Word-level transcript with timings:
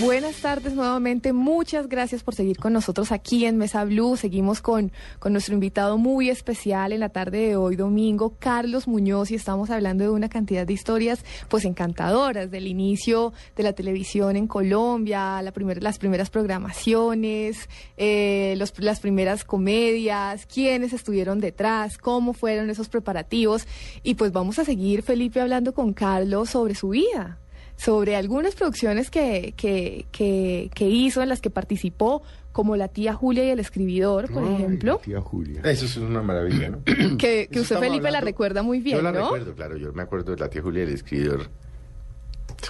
Buenas 0.00 0.36
tardes 0.36 0.72
nuevamente. 0.72 1.34
Muchas 1.34 1.86
gracias 1.86 2.22
por 2.22 2.34
seguir 2.34 2.56
con 2.56 2.72
nosotros 2.72 3.12
aquí 3.12 3.44
en 3.44 3.58
Mesa 3.58 3.84
Blue. 3.84 4.16
Seguimos 4.16 4.62
con, 4.62 4.92
con 5.18 5.32
nuestro 5.32 5.52
invitado 5.52 5.98
muy 5.98 6.30
especial 6.30 6.94
en 6.94 7.00
la 7.00 7.10
tarde 7.10 7.48
de 7.48 7.56
hoy, 7.56 7.76
domingo, 7.76 8.34
Carlos 8.38 8.88
Muñoz, 8.88 9.30
y 9.30 9.34
estamos 9.34 9.68
hablando 9.68 10.04
de 10.04 10.08
una 10.08 10.30
cantidad 10.30 10.66
de 10.66 10.72
historias 10.72 11.22
pues 11.48 11.66
encantadoras 11.66 12.50
del 12.50 12.66
inicio 12.66 13.34
de 13.56 13.62
la 13.62 13.74
televisión 13.74 14.36
en 14.36 14.46
Colombia, 14.46 15.42
la 15.42 15.52
primer, 15.52 15.82
las 15.82 15.98
primeras 15.98 16.30
programaciones, 16.30 17.68
eh, 17.98 18.54
los, 18.56 18.72
las 18.78 19.00
primeras 19.00 19.44
comedias, 19.44 20.46
quiénes 20.46 20.94
estuvieron 20.94 21.40
detrás, 21.40 21.98
cómo 21.98 22.32
fueron 22.32 22.70
esos 22.70 22.88
preparativos. 22.88 23.66
Y 24.02 24.14
pues 24.14 24.32
vamos 24.32 24.58
a 24.58 24.64
seguir, 24.64 25.02
Felipe, 25.02 25.42
hablando 25.42 25.74
con 25.74 25.92
Carlos 25.92 26.48
sobre 26.48 26.74
su 26.74 26.88
vida 26.88 27.38
sobre 27.82 28.14
algunas 28.16 28.54
producciones 28.54 29.10
que, 29.10 29.54
que, 29.56 30.04
que, 30.12 30.70
que, 30.74 30.84
hizo, 30.88 31.22
en 31.22 31.30
las 31.30 31.40
que 31.40 31.48
participó, 31.48 32.22
como 32.52 32.76
La 32.76 32.88
tía 32.88 33.14
Julia 33.14 33.44
y 33.44 33.48
el 33.50 33.58
escribidor, 33.60 34.30
por 34.30 34.44
Ay, 34.44 34.54
ejemplo. 34.54 34.94
La 34.96 35.02
tía 35.02 35.20
Julia. 35.22 35.62
Eso 35.64 35.86
es 35.86 35.96
una 35.96 36.20
maravilla, 36.20 36.68
¿no? 36.70 36.82
Que, 37.16 37.48
que 37.50 37.60
usted, 37.60 37.76
Felipe, 37.78 38.02
la 38.02 38.08
hablando- 38.08 38.24
recuerda 38.26 38.62
muy 38.62 38.80
bien, 38.80 38.98
Yo 38.98 39.02
la 39.02 39.12
¿no? 39.12 39.22
recuerdo, 39.22 39.54
claro. 39.54 39.76
Yo 39.78 39.92
me 39.94 40.02
acuerdo 40.02 40.32
de 40.32 40.38
la 40.40 40.50
tía 40.50 40.60
Julia, 40.60 40.82
el 40.82 40.90
escritor. 40.90 41.48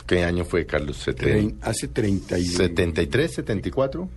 ¿Qué 0.06 0.22
año 0.22 0.44
fue, 0.44 0.64
Carlos? 0.66 1.04
Seten- 1.04 1.56
hace 1.62 1.88
30 1.88 2.38
y... 2.38 2.44
73, 2.44 3.34
74. 3.34 4.08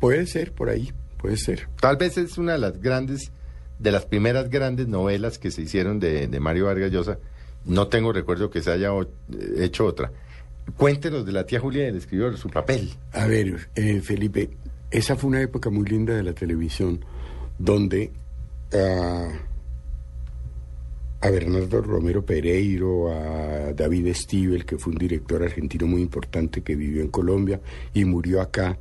Puede 0.00 0.26
ser, 0.26 0.52
por 0.52 0.68
ahí, 0.68 0.92
puede 1.16 1.36
ser. 1.38 1.68
Tal 1.80 1.96
vez 1.96 2.18
es 2.18 2.36
una 2.36 2.52
de 2.52 2.58
las 2.58 2.80
grandes, 2.80 3.32
de 3.78 3.90
las 3.92 4.04
primeras 4.04 4.50
grandes 4.50 4.86
novelas 4.86 5.38
que 5.38 5.50
se 5.50 5.62
hicieron 5.62 5.98
de, 5.98 6.26
de 6.28 6.40
Mario 6.40 6.66
Vargas 6.66 6.92
Llosa. 6.92 7.18
No 7.68 7.88
tengo 7.88 8.12
recuerdo 8.12 8.50
que 8.50 8.62
se 8.62 8.72
haya 8.72 8.90
eh, 8.90 9.06
hecho 9.58 9.84
otra. 9.84 10.10
Cuéntenos 10.76 11.24
de 11.24 11.32
la 11.32 11.44
tía 11.44 11.60
Julia 11.60 11.84
y 11.84 11.88
el 11.88 11.96
escritor, 11.96 12.36
su 12.36 12.48
papel. 12.48 12.90
A 13.12 13.26
ver, 13.26 13.68
eh, 13.74 14.00
Felipe, 14.00 14.50
esa 14.90 15.16
fue 15.16 15.28
una 15.28 15.42
época 15.42 15.70
muy 15.70 15.84
linda 15.86 16.14
de 16.14 16.22
la 16.22 16.32
televisión, 16.32 17.04
donde 17.58 18.10
ah, 18.72 19.28
a 21.20 21.30
Bernardo 21.30 21.82
Romero 21.82 22.24
Pereiro, 22.24 23.12
a 23.12 23.72
David 23.74 24.14
Stivel, 24.14 24.64
que 24.64 24.78
fue 24.78 24.92
un 24.92 24.98
director 24.98 25.42
argentino 25.42 25.86
muy 25.86 26.00
importante 26.00 26.62
que 26.62 26.74
vivió 26.74 27.02
en 27.02 27.08
Colombia 27.08 27.60
y 27.92 28.04
murió 28.06 28.40
acá, 28.40 28.78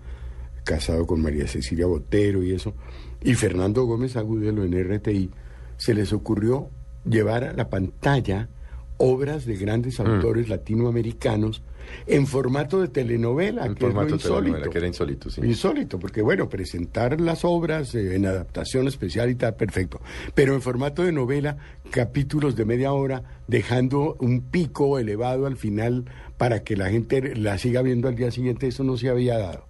casado 0.63 1.05
con 1.05 1.21
María 1.21 1.47
Cecilia 1.47 1.88
Botero 1.88 2.41
y 2.41 2.53
eso, 2.53 2.73
y 3.21 3.33
Fernando 3.33 3.83
Gómez 3.83 4.15
Agudelo 4.15 4.63
en 4.63 4.95
RTI, 4.95 5.30
se 5.77 5.93
les 5.93 6.13
ocurrió 6.13 6.69
llevar 7.05 7.43
a 7.43 7.53
la 7.53 7.69
pantalla 7.69 8.49
obras 8.98 9.45
de 9.45 9.56
grandes 9.56 10.00
autores 10.00 10.50
latinoamericanos 10.50 11.62
en 12.06 12.28
formato 12.28 12.81
de 12.81 12.90
telenovela, 12.90 13.66
En 13.66 13.76
que 13.76 13.86
es 13.86 13.92
formato 13.92 14.08
de 14.09 14.14
insólito. 14.16 14.39
telenovela, 14.42 14.70
que 14.72 14.78
era 14.78 14.88
insólito, 14.88 15.30
sí. 15.30 15.42
Insólito, 15.42 16.00
porque 16.00 16.22
bueno, 16.22 16.50
presentar 16.50 17.20
las 17.22 17.45
obras 17.45 17.95
eh, 17.95 18.16
en 18.16 18.26
adaptación 18.26 18.88
especial 18.88 19.30
y 19.30 19.36
tal, 19.36 19.56
perfecto. 19.56 20.02
Pero 20.36 20.54
en 20.54 20.61
formato 20.61 21.04
de 21.04 21.11
novela, 21.11 21.58
capítulos 21.89 22.55
de 22.55 22.66
media 22.66 22.92
hora, 22.92 23.23
dejando 23.48 24.17
un 24.20 24.42
pico 24.42 25.00
elevado 25.00 25.45
al 25.45 25.55
final 25.55 26.05
para 26.38 26.64
que 26.64 26.76
la 26.76 26.89
gente 26.89 27.36
la 27.36 27.58
siga 27.58 27.82
viendo 27.82 28.08
al 28.08 28.16
día 28.16 28.32
siguiente, 28.32 28.67
eso 28.67 28.83
no 28.83 28.98
se 28.98 29.10
había 29.10 29.38
dado. 29.38 29.67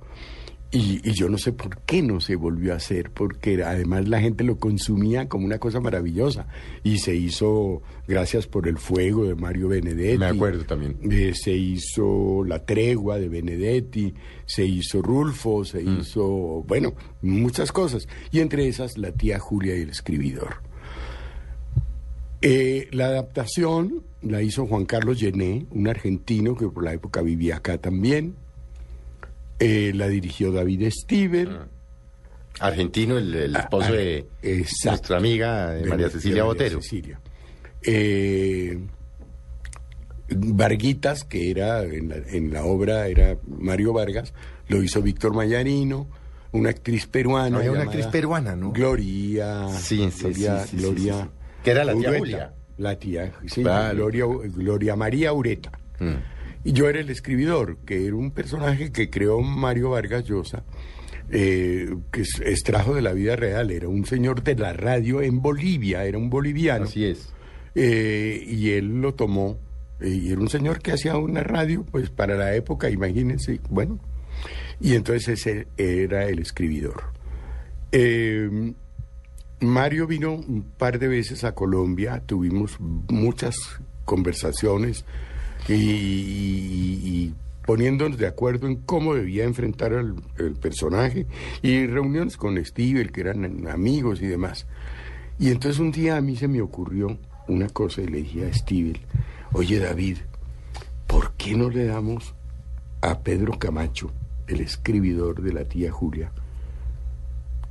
Y, 0.70 1.00
y 1.10 1.14
yo 1.14 1.30
no 1.30 1.38
sé 1.38 1.54
por 1.54 1.78
qué 1.84 2.02
no 2.02 2.20
se 2.20 2.36
volvió 2.36 2.74
a 2.74 2.76
hacer, 2.76 3.10
porque 3.12 3.64
además 3.64 4.10
la 4.10 4.20
gente 4.20 4.44
lo 4.44 4.58
consumía 4.60 5.30
como 5.30 5.46
una 5.46 5.60
cosa 5.60 5.80
maravillosa. 5.80 6.48
Y 6.84 6.98
se 7.00 7.16
hizo 7.16 7.82
Gracias 8.08 8.48
por 8.48 8.70
el 8.70 8.78
Fuego 8.78 9.26
de 9.26 9.36
Mario 9.36 9.68
Benedetti. 9.68 10.18
Me 10.18 10.28
acuerdo 10.28 10.64
también. 10.64 10.98
Eh, 11.12 11.34
se 11.36 11.52
hizo 11.52 12.44
La 12.46 12.66
Tregua 12.66 13.20
de 13.20 13.28
Benedetti, 13.28 14.14
se 14.46 14.66
hizo 14.66 15.02
Rulfo, 15.02 15.66
se 15.66 15.84
Mm. 15.84 16.00
hizo, 16.00 16.26
bueno, 16.68 16.94
muchas 17.22 17.74
cosas. 17.74 18.08
Y 18.32 18.40
entre 18.40 18.68
esas, 18.70 18.98
La 18.98 19.12
tía 19.12 19.40
Julia 19.40 19.76
y 19.78 19.82
el 19.82 19.90
escribidor. 19.90 20.62
Eh, 22.42 22.88
la 22.92 23.08
adaptación 23.08 24.04
la 24.22 24.42
hizo 24.42 24.66
Juan 24.68 24.86
Carlos 24.86 25.20
Llené, 25.20 25.66
un 25.72 25.88
argentino 25.88 26.56
que 26.56 26.68
por 26.68 26.84
la 26.84 26.94
época 26.94 27.22
vivía 27.22 27.58
acá 27.58 27.78
también. 27.78 28.36
Eh, 29.60 29.92
la 29.96 30.08
dirigió 30.08 30.52
David 30.52 30.90
Stivel. 30.92 31.58
Argentino, 32.60 33.18
el, 33.18 33.34
el 33.36 33.56
esposo 33.56 33.90
Ah, 33.90 33.92
de 33.92 34.26
exacto. 34.42 34.90
nuestra 34.92 35.18
amiga 35.18 35.76
eh, 35.78 35.82
de- 35.84 35.90
María 35.90 36.06
de 36.08 36.12
Cecilia 36.12 36.44
María 36.44 36.44
Botero. 36.44 36.82
Cecilia. 36.82 37.20
Eh, 37.84 38.80
Varguitas, 40.30 41.24
que 41.24 41.50
era 41.52 41.84
en 41.84 42.10
la, 42.10 42.16
en 42.18 42.52
la 42.52 42.64
obra, 42.66 43.08
era 43.08 43.38
Mario 43.48 43.94
Vargas, 43.94 44.34
lo 44.68 44.84
hizo 44.84 45.02
Víctor 45.02 45.34
Mayarino, 45.34 46.08
una 46.52 46.70
actriz 46.72 47.08
peruana. 47.08 47.60
Una 47.60 47.84
actriz 47.84 48.08
peruana, 48.08 48.56
¿no? 48.56 48.72
Gloria. 48.72 49.68
Sí, 49.70 50.10
sí, 50.12 50.24
Gloria, 50.24 50.66
sí, 50.66 50.78
Gloria 50.78 51.14
sí, 51.14 51.22
sí. 51.24 51.30
Que 51.64 51.72
era 51.72 51.86
la 51.86 51.96
tía. 51.96 52.18
Julia. 52.18 52.54
La 52.78 52.96
tía, 53.00 53.32
sí, 53.48 53.62
Claro. 53.64 53.96
Gloria, 53.96 54.26
Gloria 54.56 54.96
María 54.96 55.32
Ureta. 55.34 55.72
Mm. 56.00 56.14
Y 56.68 56.74
yo 56.74 56.90
era 56.90 57.00
el 57.00 57.10
escribidor, 57.10 57.78
que 57.86 58.08
era 58.08 58.18
un 58.18 58.32
personaje 58.32 58.92
que 58.92 59.10
creó 59.10 59.40
Mario 59.40 59.92
Vargas 59.92 60.26
Llosa, 60.26 60.66
eh, 61.32 61.96
que 62.12 62.24
extrajo 62.44 62.94
de 62.94 63.02
la 63.02 63.14
vida 63.14 63.38
real. 63.38 63.72
Era 63.72 63.88
un 63.88 64.06
señor 64.06 64.44
de 64.44 64.56
la 64.56 64.74
radio 64.74 65.22
en 65.22 65.42
Bolivia, 65.42 66.04
era 66.04 66.18
un 66.18 66.30
boliviano. 66.30 66.84
Así 66.84 67.06
es. 67.06 67.34
Eh, 67.74 68.44
y 68.46 68.72
él 68.72 69.00
lo 69.00 69.14
tomó. 69.14 69.58
eh, 70.02 70.10
y 70.10 70.30
era 70.30 70.42
un 70.42 70.50
señor 70.50 70.82
que 70.82 70.92
hacía 70.92 71.16
una 71.16 71.42
radio, 71.42 71.86
pues 71.90 72.10
para 72.10 72.36
la 72.36 72.54
época, 72.54 72.90
imagínense. 72.90 73.62
Bueno, 73.70 73.98
y 74.82 74.96
entonces 74.96 75.40
ese 75.40 75.68
era 75.78 76.26
el 76.26 76.40
escribidor. 76.40 77.14
Mario 79.62 80.06
vino 80.06 80.34
un 80.34 80.64
par 80.78 81.00
de 81.00 81.08
veces 81.08 81.46
a 81.46 81.56
Colombia, 81.56 82.24
tuvimos 82.26 82.78
muchas 82.82 83.56
conversaciones 84.04 85.06
y, 85.68 85.74
y- 85.74 87.02
y 87.04 87.34
poniéndonos 87.66 88.18
de 88.18 88.28
acuerdo 88.28 88.68
en 88.68 88.78
cómo 88.78 89.14
debía 89.16 89.44
enfrentar 89.44 89.94
al 89.94 90.16
el 90.38 90.54
personaje 90.54 91.26
y 91.62 91.86
reuniones 91.88 92.38
con 92.38 92.64
Steve, 92.64 93.08
que 93.10 93.22
eran 93.22 93.68
amigos 93.68 94.22
y 94.22 94.28
demás. 94.28 94.66
Y 95.40 95.50
entonces 95.52 95.80
un 95.80 95.92
día 95.92 96.18
a 96.18 96.22
mí 96.22 96.36
se 96.36 96.48
me 96.48 96.62
ocurrió 96.62 97.18
una 97.48 97.68
cosa 97.70 98.02
y 98.02 98.08
le 98.08 98.20
dije 98.24 98.46
a 98.48 98.54
Steve, 98.54 98.94
oye 99.54 99.80
David, 99.80 100.18
¿por 101.08 101.34
qué 101.34 101.56
no 101.56 101.70
le 101.70 101.86
damos 101.86 102.34
a 103.02 103.20
Pedro 103.20 103.60
Camacho, 103.60 104.12
el 104.48 104.62
escribidor 104.62 105.42
de 105.42 105.54
la 105.54 105.66
tía 105.66 105.92
Julia, 105.92 106.32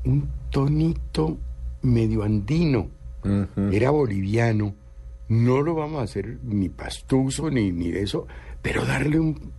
un 0.05 0.29
tonito 0.51 1.39
medio 1.83 2.23
andino? 2.23 2.89
Era 3.73 3.91
boliviano. 3.91 4.75
No 5.29 5.63
lo 5.63 5.75
vamos 5.75 6.01
a 6.01 6.05
hacer 6.05 6.39
ni 6.45 6.69
pastuso 6.69 7.51
ni, 7.51 7.73
ni 7.73 7.89
eso, 7.89 8.27
pero 8.63 8.85
darle 8.85 9.19
un 9.19 9.53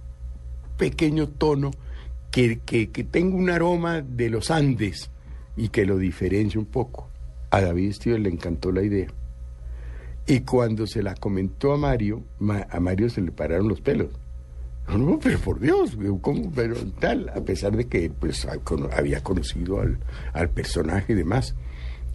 pequeño 0.77 1.27
tono 1.27 1.71
que, 2.31 2.59
que, 2.59 2.89
que 2.89 3.03
tenga 3.03 3.35
un 3.35 3.49
aroma 3.49 4.01
de 4.01 4.29
los 4.29 4.51
Andes 4.51 5.09
y 5.55 5.69
que 5.69 5.85
lo 5.85 5.97
diferencie 5.97 6.59
un 6.59 6.65
poco. 6.67 7.09
A 7.49 7.61
David 7.61 7.93
Steven 7.93 8.23
le 8.23 8.29
encantó 8.29 8.71
la 8.71 8.83
idea. 8.83 9.07
Y 10.25 10.41
cuando 10.41 10.85
se 10.87 11.01
la 11.01 11.15
comentó 11.15 11.73
a 11.73 11.77
Mario, 11.77 12.23
Ma- 12.39 12.67
a 12.69 12.79
Mario 12.79 13.09
se 13.09 13.21
le 13.21 13.31
pararon 13.31 13.67
los 13.69 13.81
pelos. 13.81 14.09
No, 14.89 15.19
pero 15.19 15.39
por 15.39 15.59
Dios, 15.59 15.97
¿cómo? 16.21 16.51
Pero 16.53 16.75
tal, 16.99 17.29
a 17.29 17.41
pesar 17.41 17.75
de 17.75 17.85
que 17.87 18.09
pues 18.09 18.47
había 18.95 19.21
conocido 19.21 19.81
al, 19.81 19.97
al 20.33 20.49
personaje 20.49 21.11
y 21.13 21.15
demás, 21.15 21.55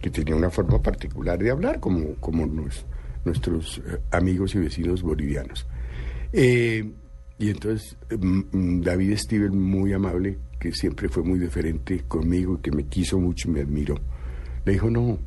que 0.01 0.09
tenía 0.09 0.35
una 0.35 0.49
forma 0.49 0.81
particular 0.81 1.37
de 1.39 1.51
hablar, 1.51 1.79
como, 1.79 2.15
como 2.15 2.45
nos- 2.47 2.85
nuestros 3.25 3.79
eh, 3.79 3.99
amigos 4.11 4.55
y 4.55 4.59
vecinos 4.59 5.01
bolivianos. 5.01 5.65
Eh, 6.31 6.91
y 7.39 7.49
entonces 7.49 7.97
mm, 8.17 8.41
mm, 8.51 8.81
David 8.81 9.17
Steven, 9.17 9.57
muy 9.57 9.93
amable, 9.93 10.39
que 10.59 10.71
siempre 10.71 11.09
fue 11.09 11.23
muy 11.23 11.39
diferente 11.39 12.03
conmigo 12.07 12.61
que 12.61 12.71
me 12.71 12.85
quiso 12.85 13.19
mucho 13.19 13.49
y 13.49 13.51
me 13.51 13.61
admiró, 13.61 13.95
le 14.65 14.73
dijo, 14.73 14.89
no, 14.89 15.19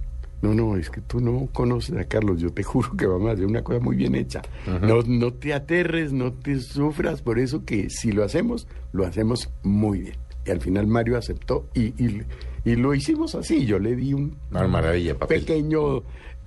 No, 0.43 0.55
no, 0.55 0.77
es 0.77 0.91
que 0.91 1.01
tú 1.01 1.21
no 1.21 1.49
conoces 1.53 1.97
a 1.97 2.05
Carlos, 2.05 2.41
yo 2.41 2.53
te 2.53 2.63
juro 2.71 2.97
que 2.97 3.07
vamos 3.07 3.31
a 3.31 3.33
hacer 3.33 3.47
una 3.47 3.63
cosa 3.63 3.81
muy 3.81 3.97
bien 3.97 4.15
hecha. 4.15 4.43
no, 4.83 5.03
no 5.03 5.33
te 5.33 5.55
aterres, 5.55 6.13
no 6.13 6.33
te 6.33 6.61
sufras, 6.61 7.23
por 7.23 7.39
eso 7.39 7.65
que 7.65 7.89
si 7.91 8.13
lo 8.13 8.25
hacemos, 8.25 8.67
lo 8.93 9.07
hacemos 9.07 9.51
muy 9.63 10.01
bien. 10.01 10.17
Y 10.47 10.51
al 10.51 10.61
final 10.61 10.87
Mario 10.87 11.19
aceptó 11.19 11.69
y, 11.75 11.87
y, 12.03 12.23
y 12.65 12.77
lo 12.77 12.95
hicimos 12.95 13.35
así, 13.35 13.67
yo 13.67 13.79
le 13.79 13.97
di 13.97 14.13
un 14.13 14.37
maravilla, 14.51 15.19
pequeño 15.19 16.03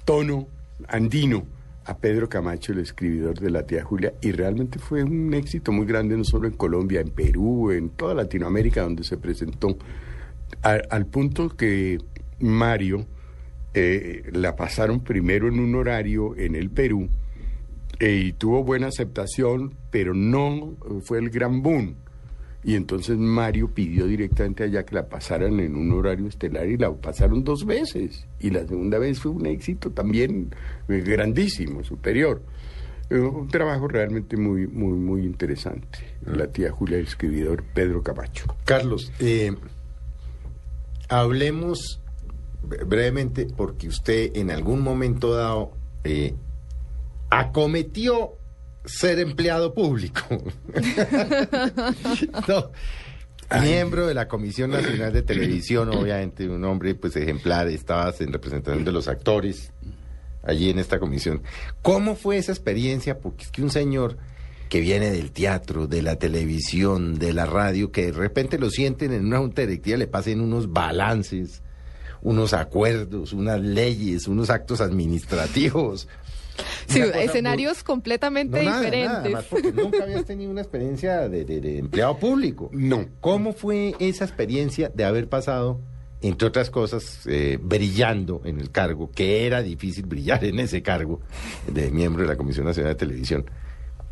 tono 0.06 0.48
andino 0.88 1.46
a 1.86 1.98
Pedro 1.98 2.30
Camacho, 2.30 2.72
el 2.72 2.80
escribidor 2.80 3.40
de 3.40 3.50
La 3.50 3.66
Tía 3.66 3.84
Julia, 3.84 4.14
y 4.22 4.32
realmente 4.32 4.80
fue 4.80 5.04
un 5.04 5.34
éxito 5.34 5.72
muy 5.72 5.86
grande, 5.86 6.16
no 6.16 6.24
solo 6.24 6.48
en 6.48 6.54
Colombia, 6.54 7.02
en 7.02 7.10
Perú, 7.10 7.72
en 7.72 7.90
toda 7.90 8.14
Latinoamérica 8.14 8.84
donde 8.84 9.04
se 9.04 9.18
presentó, 9.18 9.78
al 10.62 11.06
punto 11.08 11.50
que 11.50 12.00
Mario 12.40 13.06
eh, 13.74 14.24
la 14.34 14.56
pasaron 14.56 15.02
primero 15.02 15.48
en 15.48 15.60
un 15.60 15.76
horario 15.76 16.36
en 16.36 16.56
el 16.56 16.72
Perú 16.72 17.08
eh, 18.00 18.24
y 18.26 18.34
tuvo 18.34 18.64
buena 18.64 18.88
aceptación, 18.88 19.76
pero 19.92 20.14
no 20.14 20.76
fue 21.02 21.20
el 21.20 21.30
gran 21.30 21.62
boom. 21.62 21.96
Y 22.64 22.76
entonces 22.76 23.18
Mario 23.18 23.70
pidió 23.74 24.06
directamente 24.06 24.64
allá 24.66 24.84
que 24.86 24.94
la 24.96 25.08
pasaran 25.08 25.60
en 25.62 25.76
un 25.78 25.92
horario 25.94 26.28
estelar 26.28 26.68
y 26.68 26.78
la 26.78 26.92
pasaron 26.92 27.44
dos 27.44 27.66
veces. 27.66 28.26
Y 28.40 28.50
la 28.50 28.68
segunda 28.68 29.00
vez 29.00 29.20
fue 29.20 29.32
un 29.32 29.46
éxito 29.46 29.92
también 29.92 30.54
eh, 30.90 31.02
grandísimo, 31.06 31.84
superior. 31.86 32.42
Eh, 33.10 33.18
un 33.18 33.48
trabajo 33.48 33.88
realmente 33.88 34.36
muy, 34.36 34.68
muy, 34.68 34.98
muy 35.00 35.22
interesante. 35.26 36.00
La 36.26 36.48
tía 36.48 36.70
Julia, 36.72 36.98
el 36.98 37.06
escribidor 37.06 37.64
Pedro 37.74 38.04
Camacho. 38.04 38.44
Carlos, 38.66 39.12
eh, 39.20 39.56
hablemos 41.08 42.02
bre- 42.68 42.86
brevemente 42.86 43.48
porque 43.56 43.88
usted 43.88 44.32
en 44.36 44.52
algún 44.52 44.82
momento 44.82 45.34
dado 45.34 45.72
eh, 46.04 46.34
acometió 47.30 48.34
ser 48.86 49.20
empleado 49.20 49.74
público. 49.74 50.22
No, 52.48 52.72
Miembro 53.62 54.06
de 54.06 54.14
la 54.14 54.28
Comisión 54.28 54.70
Nacional 54.70 55.12
de 55.12 55.24
Televisión, 55.24 55.90
obviamente 55.90 56.48
un 56.48 56.64
hombre 56.66 56.94
pues 56.94 57.16
ejemplar, 57.16 57.68
estabas 57.68 58.22
en 58.22 58.32
representación 58.32 58.86
de 58.86 58.92
los 58.92 59.08
actores 59.08 59.72
allí 60.44 60.70
en 60.70 60.78
esta 60.78 61.00
comisión. 61.00 61.42
¿Cómo 61.82 62.16
fue 62.16 62.38
esa 62.38 62.52
experiencia? 62.52 63.20
Porque 63.20 63.46
es 63.46 63.52
que 63.52 63.64
un 63.64 63.72
señor 63.72 64.18
que 64.70 64.82
viene 64.82 65.10
del 65.10 65.32
teatro, 65.32 65.88
de 65.88 66.04
la 66.04 66.18
televisión, 66.18 67.18
de 67.18 67.34
la 67.34 67.48
radio, 67.48 67.92
que 67.92 68.08
de 68.08 68.12
repente 68.12 68.60
lo 68.60 68.70
sienten 68.70 69.14
en 69.14 69.26
una 69.26 69.40
junta 69.40 69.64
directiva, 69.64 69.98
le 69.98 70.08
pasen 70.08 70.42
unos 70.42 70.72
balances, 70.72 71.64
unos 72.22 72.54
acuerdos, 72.54 73.34
unas 73.34 73.60
leyes, 73.60 74.28
unos 74.28 74.52
actos 74.52 74.80
administrativos. 74.80 76.08
Sí, 76.88 77.02
escenarios 77.16 77.84
completamente 77.84 78.64
no, 78.64 78.70
nada, 78.70 78.82
diferentes. 78.82 79.32
nada, 79.32 79.46
porque 79.50 79.72
nunca 79.72 80.04
habías 80.04 80.26
tenido 80.26 80.52
una 80.52 80.62
experiencia 80.62 81.28
de, 81.30 81.46
de- 81.46 81.62
de 81.62 81.78
empleado 81.80 82.18
público. 82.18 82.70
No. 82.74 83.06
¿Cómo 83.22 83.54
fue 83.54 83.96
esa 84.00 84.26
experiencia 84.26 84.90
de 84.94 85.04
haber 85.06 85.30
pasado, 85.30 85.80
entre 86.22 86.48
otras 86.48 86.70
cosas, 86.70 87.26
eh, 87.28 87.58
brillando 87.62 88.42
en 88.46 88.60
el 88.60 88.72
cargo, 88.72 89.10
que 89.12 89.46
era 89.46 89.62
difícil 89.62 90.06
brillar 90.06 90.44
en 90.44 90.60
ese 90.60 90.82
cargo 90.82 91.22
de 91.68 91.92
miembro 91.92 92.24
de 92.24 92.28
la 92.30 92.36
Comisión 92.36 92.66
Nacional 92.66 92.94
de 92.94 92.98
Televisión? 93.00 93.46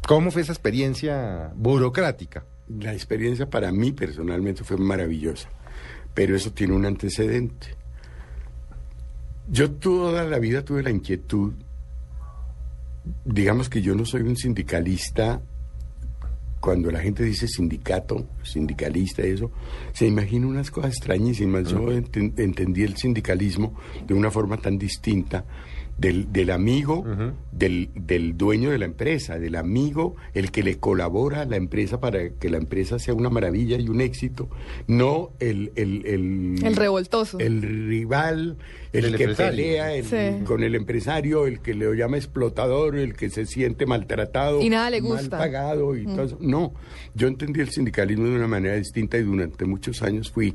¿Cómo 0.08 0.32
fue 0.32 0.42
esa 0.44 0.54
experiencia 0.54 1.52
burocrática? 1.56 2.46
La 2.80 2.94
experiencia 2.94 3.50
para 3.50 3.72
mí 3.72 3.92
personalmente 3.92 4.64
fue 4.64 4.78
maravillosa, 4.78 5.50
pero 6.14 6.36
eso 6.36 6.52
tiene 6.52 6.74
un 6.74 6.86
antecedente. 6.86 7.76
Yo 9.50 9.72
toda 9.72 10.26
la 10.26 10.40
vida 10.40 10.64
tuve 10.64 10.84
la 10.84 10.90
inquietud, 10.92 11.54
digamos 13.26 13.70
que 13.70 13.82
yo 13.82 13.96
no 13.96 14.06
soy 14.06 14.22
un 14.22 14.36
sindicalista, 14.38 15.42
cuando 16.60 16.90
la 16.92 17.00
gente 17.00 17.24
dice 17.24 17.48
sindicato, 17.48 18.28
sindicalista, 18.44 19.22
eso, 19.22 19.52
se 19.94 20.08
imagina 20.08 20.48
unas 20.48 20.72
cosas 20.72 20.92
extrañísimas. 20.92 21.70
Yo 21.70 21.80
enten- 21.92 22.34
entendí 22.38 22.84
el 22.84 22.98
sindicalismo 22.98 23.76
de 24.08 24.14
una 24.14 24.32
forma 24.32 24.58
tan 24.58 24.78
distinta 24.78 25.46
del, 25.98 26.32
del 26.32 26.52
amigo, 26.52 27.04
del, 27.52 27.90
del 27.96 28.38
dueño 28.38 28.70
de 28.70 28.78
la 28.78 28.86
empresa, 28.86 29.40
del 29.40 29.56
amigo, 29.56 30.16
el 30.36 30.52
que 30.52 30.62
le 30.62 30.78
colabora 30.78 31.42
a 31.42 31.46
la 31.46 31.56
empresa 31.56 32.00
para 32.00 32.30
que 32.30 32.50
la 32.50 32.58
empresa 32.58 33.00
sea 33.00 33.14
una 33.16 33.30
maravilla 33.30 33.78
y 33.80 33.90
un 33.90 34.02
éxito, 34.02 34.48
no 34.88 35.32
el... 35.40 35.72
El, 35.76 36.06
el, 36.06 36.64
El 36.64 36.76
revoltoso. 36.76 37.40
El 37.40 37.62
rival, 37.88 38.58
el, 38.94 39.06
El 39.06 39.16
que 39.18 39.24
empresario. 39.24 39.52
pelea 39.56 39.94
el- 39.96 40.06
Sí. 40.06 40.44
con 40.46 40.64
el 40.64 40.76
empresario, 40.76 41.48
el 41.48 41.60
que 41.62 41.74
le 41.74 41.94
llama 41.96 42.18
explotador, 42.18 42.96
el 42.96 43.16
que 43.16 43.30
se 43.30 43.46
siente 43.46 43.86
maltratado. 43.86 44.62
Y 44.62 44.70
nada 44.70 44.90
le 44.90 45.02
mal 45.02 45.12
gusta. 45.14 45.38
pagado 45.38 45.96
y 45.98 46.06
todo 46.06 46.24
eso. 46.24 46.38
No, 46.40 46.74
yo 47.16 47.28
entendí 47.28 47.60
el 47.62 47.70
sindicalismo 47.70 48.26
de 48.26 48.36
una 48.36 48.48
manera 48.48 48.76
distinta 48.76 49.18
y 49.18 49.24
durante 49.24 49.66
muchos 49.66 50.02
años 50.04 50.32
fui 50.32 50.54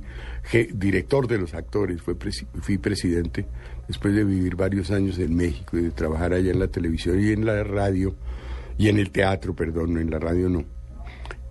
je- 0.52 0.70
director 0.72 1.26
de 1.26 1.38
los 1.38 1.52
actores, 1.54 2.00
fui, 2.00 2.14
presi- 2.14 2.46
fui 2.60 2.78
presidente 2.78 3.44
después 3.92 4.14
de 4.14 4.24
vivir 4.24 4.56
varios 4.56 4.90
años 4.90 5.18
en 5.18 5.36
México 5.36 5.76
y 5.76 5.82
de 5.82 5.90
trabajar 5.90 6.32
allá 6.32 6.50
en 6.50 6.58
la 6.58 6.68
televisión 6.68 7.20
y 7.22 7.30
en 7.30 7.44
la 7.44 7.62
radio 7.62 8.14
y 8.78 8.88
en 8.88 8.98
el 8.98 9.10
teatro, 9.10 9.54
perdón, 9.54 9.92
no 9.92 10.00
en 10.00 10.10
la 10.10 10.18
radio 10.18 10.48
no. 10.48 10.64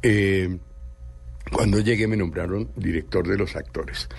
Eh, 0.01 0.57
cuando 1.51 1.79
llegué 1.79 2.07
me 2.07 2.17
nombraron 2.17 2.71
director 2.75 3.27
de 3.27 3.38
los 3.38 3.55
actores. 3.55 4.09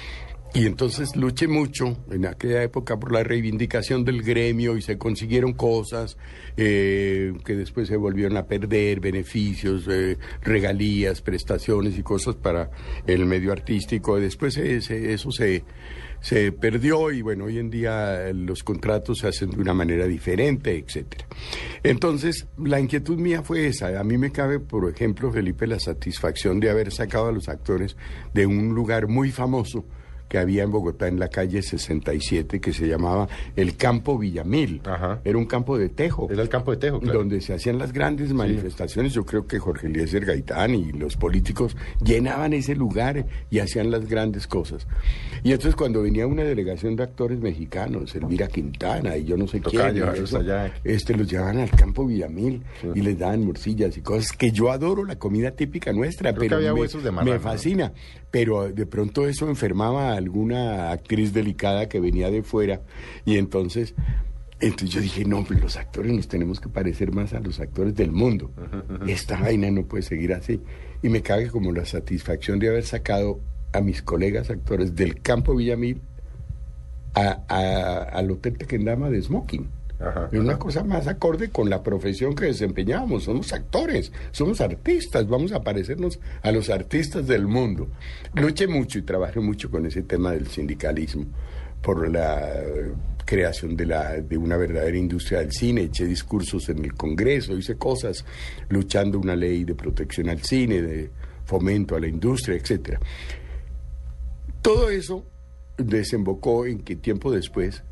Y 0.54 0.66
entonces 0.66 1.16
luché 1.16 1.48
mucho 1.48 1.96
en 2.10 2.26
aquella 2.26 2.62
época 2.62 2.98
por 3.00 3.10
la 3.10 3.22
reivindicación 3.24 4.04
del 4.04 4.22
gremio 4.22 4.76
y 4.76 4.82
se 4.82 4.98
consiguieron 4.98 5.54
cosas 5.54 6.18
eh, 6.58 7.32
que 7.46 7.56
después 7.56 7.88
se 7.88 7.96
volvieron 7.96 8.36
a 8.36 8.44
perder, 8.46 9.00
beneficios, 9.00 9.86
eh, 9.90 10.18
regalías, 10.42 11.22
prestaciones 11.22 11.96
y 11.96 12.02
cosas 12.02 12.34
para 12.36 12.70
el 13.06 13.24
medio 13.24 13.50
artístico. 13.50 14.20
Después 14.20 14.52
se- 14.52 14.82
se- 14.82 15.14
eso 15.14 15.30
se, 15.30 15.64
se 16.20 16.52
perdió 16.52 17.10
y 17.10 17.22
bueno, 17.22 17.46
hoy 17.46 17.58
en 17.58 17.70
día 17.70 18.30
los 18.34 18.62
contratos 18.62 19.20
se 19.20 19.28
hacen 19.28 19.52
de 19.52 19.58
una 19.62 19.72
manera 19.72 20.06
diferente, 20.06 20.76
etcétera. 20.76 21.26
Entonces, 21.82 22.46
la 22.62 22.78
inquietud 22.78 23.16
mía 23.16 23.42
fue 23.42 23.68
esa. 23.68 23.98
A 23.98 24.04
mí 24.04 24.18
me 24.18 24.30
cabe, 24.30 24.60
por 24.60 24.86
ejemplo, 24.90 25.32
Felipe, 25.32 25.66
la 25.66 25.80
satisfacción 25.80 26.60
de 26.60 26.68
haber 26.68 26.92
sacado 26.92 27.28
a 27.28 27.32
los 27.32 27.48
actores 27.48 27.96
de 28.34 28.44
un 28.44 28.74
lugar 28.74 29.08
muy 29.08 29.30
famoso 29.30 29.86
que 30.32 30.38
había 30.38 30.62
en 30.62 30.70
Bogotá 30.70 31.08
en 31.08 31.18
la 31.18 31.28
calle 31.28 31.60
67 31.60 32.58
que 32.58 32.72
se 32.72 32.88
llamaba 32.88 33.28
el 33.54 33.76
Campo 33.76 34.16
Villamil. 34.16 34.80
Ajá. 34.86 35.20
Era 35.24 35.36
un 35.36 35.44
campo 35.44 35.76
de 35.76 35.90
tejo 35.90 36.26
Era 36.30 36.40
el 36.40 36.48
campo 36.48 36.70
de 36.70 36.78
Tejo, 36.78 37.00
claro. 37.00 37.18
donde 37.18 37.42
se 37.42 37.52
hacían 37.52 37.76
las 37.78 37.92
grandes 37.92 38.32
manifestaciones. 38.32 39.12
Yo 39.12 39.26
creo 39.26 39.46
que 39.46 39.58
Jorge 39.58 39.88
Eliezer 39.88 40.24
Gaitán 40.24 40.74
y 40.74 40.90
los 40.92 41.18
políticos 41.18 41.76
llenaban 42.02 42.54
ese 42.54 42.74
lugar 42.74 43.26
y 43.50 43.58
hacían 43.58 43.90
las 43.90 44.08
grandes 44.08 44.46
cosas. 44.46 44.86
Y 45.42 45.52
entonces 45.52 45.76
cuando 45.76 46.00
venía 46.00 46.26
una 46.26 46.44
delegación 46.44 46.96
de 46.96 47.02
actores 47.02 47.38
mexicanos, 47.38 48.14
Elvira 48.14 48.48
Quintana 48.48 49.18
y 49.18 49.24
yo 49.26 49.36
no 49.36 49.46
sé 49.46 49.60
Tocaba 49.60 49.90
quién, 49.92 50.08
eso, 50.14 50.38
allá. 50.38 50.72
este, 50.82 51.14
los 51.14 51.30
llevaban 51.30 51.58
al 51.58 51.70
campo 51.70 52.06
Villamil 52.06 52.62
y 52.94 53.02
les 53.02 53.18
daban 53.18 53.44
morcillas 53.44 53.98
y 53.98 54.00
cosas 54.00 54.32
que 54.32 54.50
yo 54.50 54.70
adoro 54.72 55.04
la 55.04 55.16
comida 55.18 55.50
típica 55.50 55.92
nuestra, 55.92 56.30
Creo 56.30 56.40
que 56.40 56.46
pero 56.48 56.56
había 56.56 56.72
me, 56.72 56.80
huesos 56.80 57.04
de 57.04 57.10
me 57.10 57.16
marrano. 57.16 57.40
fascina. 57.40 57.92
Pero 58.32 58.72
de 58.72 58.86
pronto 58.86 59.28
eso 59.28 59.48
enfermaba 59.48 60.10
a 60.12 60.16
alguna 60.16 60.90
actriz 60.90 61.32
delicada 61.32 61.88
que 61.88 62.00
venía 62.00 62.30
de 62.30 62.42
fuera 62.42 62.80
y 63.24 63.36
entonces 63.38 63.94
entonces 64.58 64.90
yo 64.90 65.00
dije, 65.00 65.24
no, 65.24 65.42
pues 65.44 65.60
los 65.60 65.76
actores 65.76 66.12
nos 66.12 66.28
tenemos 66.28 66.60
que 66.60 66.68
parecer 66.68 67.12
más 67.12 67.32
a 67.34 67.40
los 67.40 67.58
actores 67.60 67.94
del 67.96 68.12
mundo. 68.12 68.50
Esta 69.08 69.36
vaina 69.40 69.68
no 69.72 69.82
puede 69.84 70.04
seguir 70.04 70.32
así. 70.34 70.60
Y 71.02 71.08
me 71.08 71.20
cabe 71.20 71.48
como 71.48 71.72
la 71.72 71.84
satisfacción 71.84 72.60
de 72.60 72.68
haber 72.68 72.84
sacado 72.84 73.40
a 73.72 73.80
mis 73.80 74.02
colegas 74.02 74.50
actores 74.50 74.94
del 74.94 75.20
campo 75.20 75.56
Villamil 75.56 76.00
a- 77.14 77.42
a- 77.48 78.02
al 78.16 78.30
Hotel 78.30 78.56
Tequendama 78.56 79.10
de 79.10 79.20
Smoking. 79.20 79.68
Ajá, 80.02 80.28
Es 80.32 80.38
una 80.38 80.52
ajá. 80.52 80.58
cosa 80.58 80.84
más 80.84 81.06
acorde 81.06 81.50
con 81.50 81.70
la 81.70 81.82
profesión 81.82 82.34
que 82.34 82.46
desempeñamos. 82.46 83.24
Somos 83.24 83.52
actores, 83.52 84.12
somos 84.32 84.60
artistas, 84.60 85.28
vamos 85.28 85.52
a 85.52 85.62
parecernos 85.62 86.18
a 86.42 86.50
los 86.50 86.70
artistas 86.70 87.26
del 87.26 87.46
mundo. 87.46 87.88
Luché 88.34 88.66
mucho 88.66 88.98
y 88.98 89.02
trabajé 89.02 89.40
mucho 89.40 89.70
con 89.70 89.86
ese 89.86 90.02
tema 90.02 90.32
del 90.32 90.48
sindicalismo 90.48 91.26
por 91.80 92.08
la 92.08 92.52
creación 93.24 93.76
de, 93.76 93.86
la, 93.86 94.20
de 94.20 94.36
una 94.36 94.56
verdadera 94.56 94.96
industria 94.96 95.38
del 95.40 95.52
cine. 95.52 95.82
Eché 95.82 96.04
discursos 96.06 96.68
en 96.68 96.84
el 96.84 96.94
Congreso, 96.94 97.56
hice 97.56 97.76
cosas 97.76 98.24
luchando 98.68 99.18
una 99.18 99.36
ley 99.36 99.64
de 99.64 99.74
protección 99.74 100.28
al 100.28 100.42
cine, 100.42 100.82
de 100.82 101.10
fomento 101.44 101.94
a 101.96 102.00
la 102.00 102.08
industria, 102.08 102.56
etcétera. 102.56 103.00
Todo 104.62 104.90
eso 104.90 105.24
desembocó 105.76 106.66
en 106.66 106.80
que 106.80 106.96
tiempo 106.96 107.32
después 107.32 107.82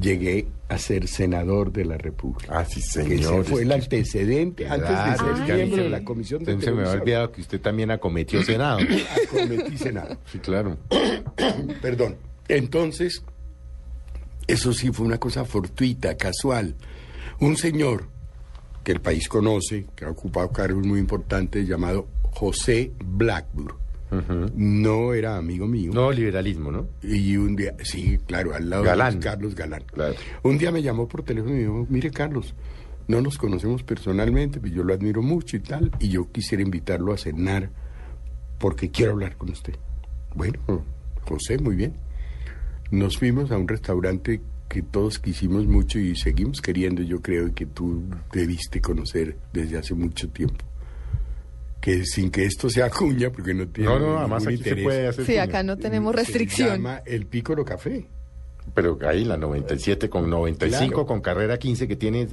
llegué 0.00 0.46
a 0.68 0.78
ser 0.78 1.08
senador 1.08 1.72
de 1.72 1.84
la 1.84 1.96
República. 1.98 2.60
Ah, 2.60 2.64
sí, 2.64 2.80
Que 2.80 3.16
señor. 3.18 3.44
fue 3.44 3.62
el 3.62 3.72
antecedente 3.72 4.68
antes 4.68 4.88
Claro, 4.88 5.28
de 5.28 5.46
ser 5.46 5.56
miembro 5.56 5.82
de 5.84 5.88
la 5.90 6.04
Comisión 6.04 6.44
de 6.44 6.60
Se 6.60 6.70
me 6.72 6.82
había 6.82 7.00
olvidado 7.00 7.32
que 7.32 7.40
usted 7.40 7.60
también 7.60 7.90
acometió 7.90 8.42
Senado. 8.42 8.78
Acometí 9.26 9.78
Senado. 9.78 10.18
Sí, 10.30 10.38
claro. 10.38 10.76
Perdón. 11.82 12.16
Entonces, 12.48 13.22
Eso 14.46 14.72
sí 14.72 14.90
fue 14.92 15.04
una 15.06 15.18
cosa 15.18 15.44
fortuita, 15.44 16.16
casual. 16.16 16.74
Un 17.40 17.56
señor 17.56 18.08
que 18.84 18.92
el 18.92 19.00
país 19.00 19.28
conoce, 19.28 19.84
que 19.94 20.06
ha 20.06 20.10
ocupado 20.10 20.50
cargos 20.50 20.86
muy 20.86 20.98
importantes, 20.98 21.68
llamado 21.68 22.08
José 22.32 22.92
Blackburn. 23.04 23.76
No 24.54 25.12
era 25.12 25.36
amigo 25.36 25.66
mío. 25.66 25.90
No, 25.92 26.10
liberalismo, 26.10 26.70
¿no? 26.70 26.88
Y 27.02 27.36
un 27.36 27.56
día, 27.56 27.74
sí, 27.82 28.18
claro, 28.26 28.54
al 28.54 28.70
lado 28.70 28.84
Galán. 28.84 29.14
de 29.14 29.20
Carlos 29.20 29.54
Galán. 29.54 29.84
Claro. 29.92 30.14
Un 30.42 30.58
día 30.58 30.72
me 30.72 30.82
llamó 30.82 31.06
por 31.08 31.22
teléfono 31.22 31.52
y 31.52 31.56
me 31.56 31.60
dijo, 31.60 31.86
mire 31.88 32.10
Carlos, 32.10 32.54
no 33.06 33.20
nos 33.20 33.38
conocemos 33.38 33.82
personalmente, 33.82 34.60
pero 34.60 34.74
yo 34.74 34.84
lo 34.84 34.94
admiro 34.94 35.22
mucho 35.22 35.56
y 35.56 35.60
tal, 35.60 35.90
y 35.98 36.08
yo 36.08 36.30
quisiera 36.30 36.62
invitarlo 36.62 37.12
a 37.12 37.18
cenar 37.18 37.70
porque 38.58 38.90
quiero 38.90 39.12
hablar 39.12 39.36
con 39.36 39.50
usted. 39.50 39.74
Bueno, 40.34 40.58
José, 41.26 41.58
muy 41.58 41.76
bien. 41.76 41.94
Nos 42.90 43.18
fuimos 43.18 43.50
a 43.50 43.58
un 43.58 43.68
restaurante 43.68 44.40
que 44.68 44.82
todos 44.82 45.18
quisimos 45.18 45.66
mucho 45.66 45.98
y 45.98 46.14
seguimos 46.16 46.60
queriendo, 46.60 47.02
yo 47.02 47.20
creo, 47.22 47.48
y 47.48 47.52
que 47.52 47.66
tú 47.66 48.04
debiste 48.32 48.80
conocer 48.80 49.36
desde 49.52 49.78
hace 49.78 49.94
mucho 49.94 50.28
tiempo. 50.28 50.64
Que 51.80 52.04
sin 52.04 52.30
que 52.30 52.44
esto 52.44 52.68
sea 52.68 52.90
cuña, 52.90 53.30
porque 53.30 53.54
no 53.54 53.68
tiene 53.68 53.88
No, 53.90 53.98
no, 54.00 54.18
además 54.18 54.44
aquí 54.46 54.56
se 54.56 54.62
interés, 54.62 54.84
puede 54.84 55.06
hacer. 55.08 55.24
Sí, 55.26 55.32
cuña. 55.32 55.42
acá 55.44 55.62
no 55.62 55.76
tenemos 55.76 56.12
se 56.14 56.18
restricción. 56.22 56.68
llama 56.70 57.02
el 57.06 57.26
Pícoro 57.26 57.64
Café. 57.64 58.06
Pero 58.74 58.98
ahí 59.08 59.24
la 59.24 59.36
97 59.36 60.10
con 60.10 60.28
95 60.28 60.88
Claro. 60.92 61.06
con 61.06 61.20
carrera 61.20 61.56
15 61.58 61.88
que 61.88 61.96
tiene 61.96 62.28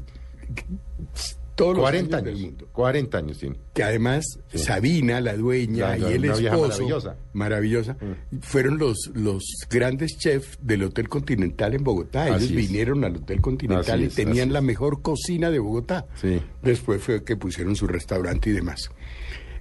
Todos 1.56 1.72
los 1.78 1.84
40 1.84 2.18
años 2.18 2.28
años. 2.28 2.40
del 2.42 2.50
mundo. 2.52 2.68
40 2.74 3.18
años 3.18 3.38
tiene. 3.38 3.56
que 3.74 3.82
además 3.84 4.26
Sí. 4.50 4.58
Sabina, 4.60 5.22
la 5.22 5.38
dueña, 5.38 5.96
La- 5.96 6.10
y 6.10 6.14
el 6.16 6.26
esposo, 6.26 6.68
maravillosa. 6.82 7.12
Mm. 7.12 7.38
maravillosa, 7.38 7.98
fueron 8.42 8.78
los, 8.78 8.98
los 9.14 9.44
grandes 9.70 10.18
chefs 10.18 10.58
del 10.62 10.84
Hotel 10.84 11.08
Continental 11.08 11.74
en 11.74 11.84
Bogotá. 11.86 12.26
Ellos 12.28 12.38
Así 12.44 12.46
es. 12.48 12.56
vinieron 12.68 13.06
al 13.06 13.16
Hotel 13.16 13.40
Continental 13.40 13.94
Así 13.96 14.04
y 14.04 14.08
es, 14.08 14.16
tenían 14.16 14.48
así 14.50 14.54
la 14.54 14.62
mejor 14.62 15.02
cocina 15.02 15.50
de 15.50 15.60
Bogotá. 15.60 16.06
Sí. 16.20 16.42
Después 16.62 17.02
fue 17.02 17.24
que 17.24 17.38
pusieron 17.38 17.78
su 17.78 17.88
restaurante 17.88 18.50
y 18.50 18.54
demás. 18.54 18.90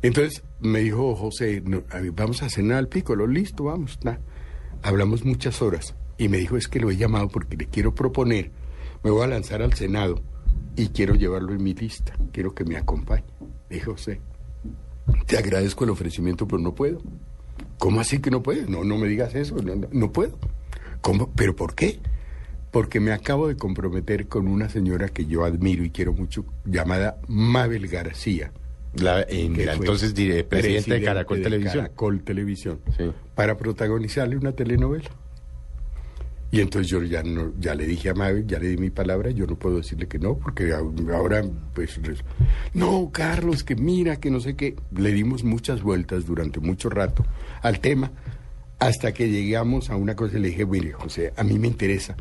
Entonces 0.04 0.42
me 0.60 0.80
dijo 0.80 1.16
José, 1.16 1.62
vamos 2.12 2.42
a 2.42 2.50
cenar 2.50 2.76
al 2.76 2.88
Piccolo, 2.88 3.26
listo, 3.26 3.64
vamos. 3.64 3.98
na. 4.04 4.20
Hablamos 4.82 5.24
muchas 5.24 5.62
horas 5.62 5.94
y 6.18 6.28
me 6.28 6.36
dijo, 6.36 6.58
es 6.58 6.68
que 6.68 6.78
lo 6.78 6.90
he 6.90 6.98
llamado 6.98 7.28
porque 7.28 7.56
le 7.56 7.68
quiero 7.68 7.94
proponer, 7.94 8.50
me 9.02 9.10
voy 9.10 9.24
a 9.24 9.28
lanzar 9.28 9.62
al 9.62 9.72
Senado 9.72 10.20
y 10.76 10.88
quiero 10.88 11.14
llevarlo 11.14 11.54
en 11.54 11.62
mi 11.62 11.72
lista, 11.72 12.12
quiero 12.32 12.54
que 12.54 12.66
me 12.66 12.76
acompañe. 12.76 13.24
Dije, 13.70 13.86
José, 13.86 14.20
te 15.26 15.38
agradezco 15.38 15.84
el 15.84 15.90
ofrecimiento, 15.90 16.46
pero 16.46 16.60
no 16.60 16.74
puedo. 16.74 17.00
¿Cómo 17.78 17.98
así 17.98 18.18
que 18.18 18.30
no 18.30 18.42
puedes? 18.42 18.68
No, 18.68 18.84
no 18.84 18.98
me 18.98 19.08
digas 19.08 19.34
eso, 19.34 19.56
no, 19.56 19.74
no, 19.74 19.88
no 19.90 20.12
puedo. 20.12 20.38
¿Cómo? 21.00 21.30
¿Pero 21.34 21.56
por 21.56 21.74
qué? 21.74 21.98
Porque 22.70 23.00
me 23.00 23.12
acabo 23.12 23.48
de 23.48 23.56
comprometer 23.56 24.28
con 24.28 24.48
una 24.48 24.68
señora 24.68 25.08
que 25.08 25.24
yo 25.24 25.46
admiro 25.46 25.82
y 25.82 25.88
quiero 25.88 26.12
mucho, 26.12 26.44
llamada 26.66 27.16
Mabel 27.26 27.88
García. 27.88 28.52
La, 28.96 29.22
en 29.22 29.54
que 29.54 29.64
la 29.66 29.72
fue 29.76 29.86
entonces 29.86 30.14
dire- 30.14 30.44
presidente 30.44 30.94
de 30.94 31.02
Caracol 31.02 31.38
de 31.38 31.44
Televisión. 31.44 31.74
Caracol 31.84 32.22
Televisión. 32.22 32.80
Sí. 32.96 33.10
Para 33.34 33.56
protagonizarle 33.56 34.36
una 34.36 34.52
telenovela. 34.52 35.10
Y 36.50 36.60
entonces 36.60 36.88
yo 36.88 37.02
ya 37.02 37.24
no, 37.24 37.52
ya 37.58 37.74
le 37.74 37.84
dije 37.84 38.10
a 38.10 38.14
Mabel, 38.14 38.46
ya 38.46 38.60
le 38.60 38.68
di 38.68 38.76
mi 38.76 38.90
palabra, 38.90 39.30
yo 39.30 39.44
no 39.44 39.56
puedo 39.56 39.78
decirle 39.78 40.06
que 40.06 40.20
no, 40.20 40.38
porque 40.38 40.72
ahora, 40.72 41.42
pues, 41.74 41.98
no, 42.74 43.10
Carlos, 43.12 43.64
que 43.64 43.74
mira, 43.74 44.16
que 44.20 44.30
no 44.30 44.38
sé 44.38 44.54
qué. 44.54 44.76
Le 44.96 45.10
dimos 45.12 45.42
muchas 45.42 45.82
vueltas 45.82 46.26
durante 46.26 46.60
mucho 46.60 46.90
rato 46.90 47.26
al 47.60 47.80
tema, 47.80 48.12
hasta 48.78 49.12
que 49.12 49.28
llegamos 49.30 49.90
a 49.90 49.96
una 49.96 50.14
cosa 50.14 50.38
y 50.38 50.42
le 50.42 50.48
dije, 50.50 50.64
mire, 50.64 50.92
José, 50.92 51.32
a 51.36 51.42
mí 51.42 51.58
me 51.58 51.66
interesa, 51.66 52.14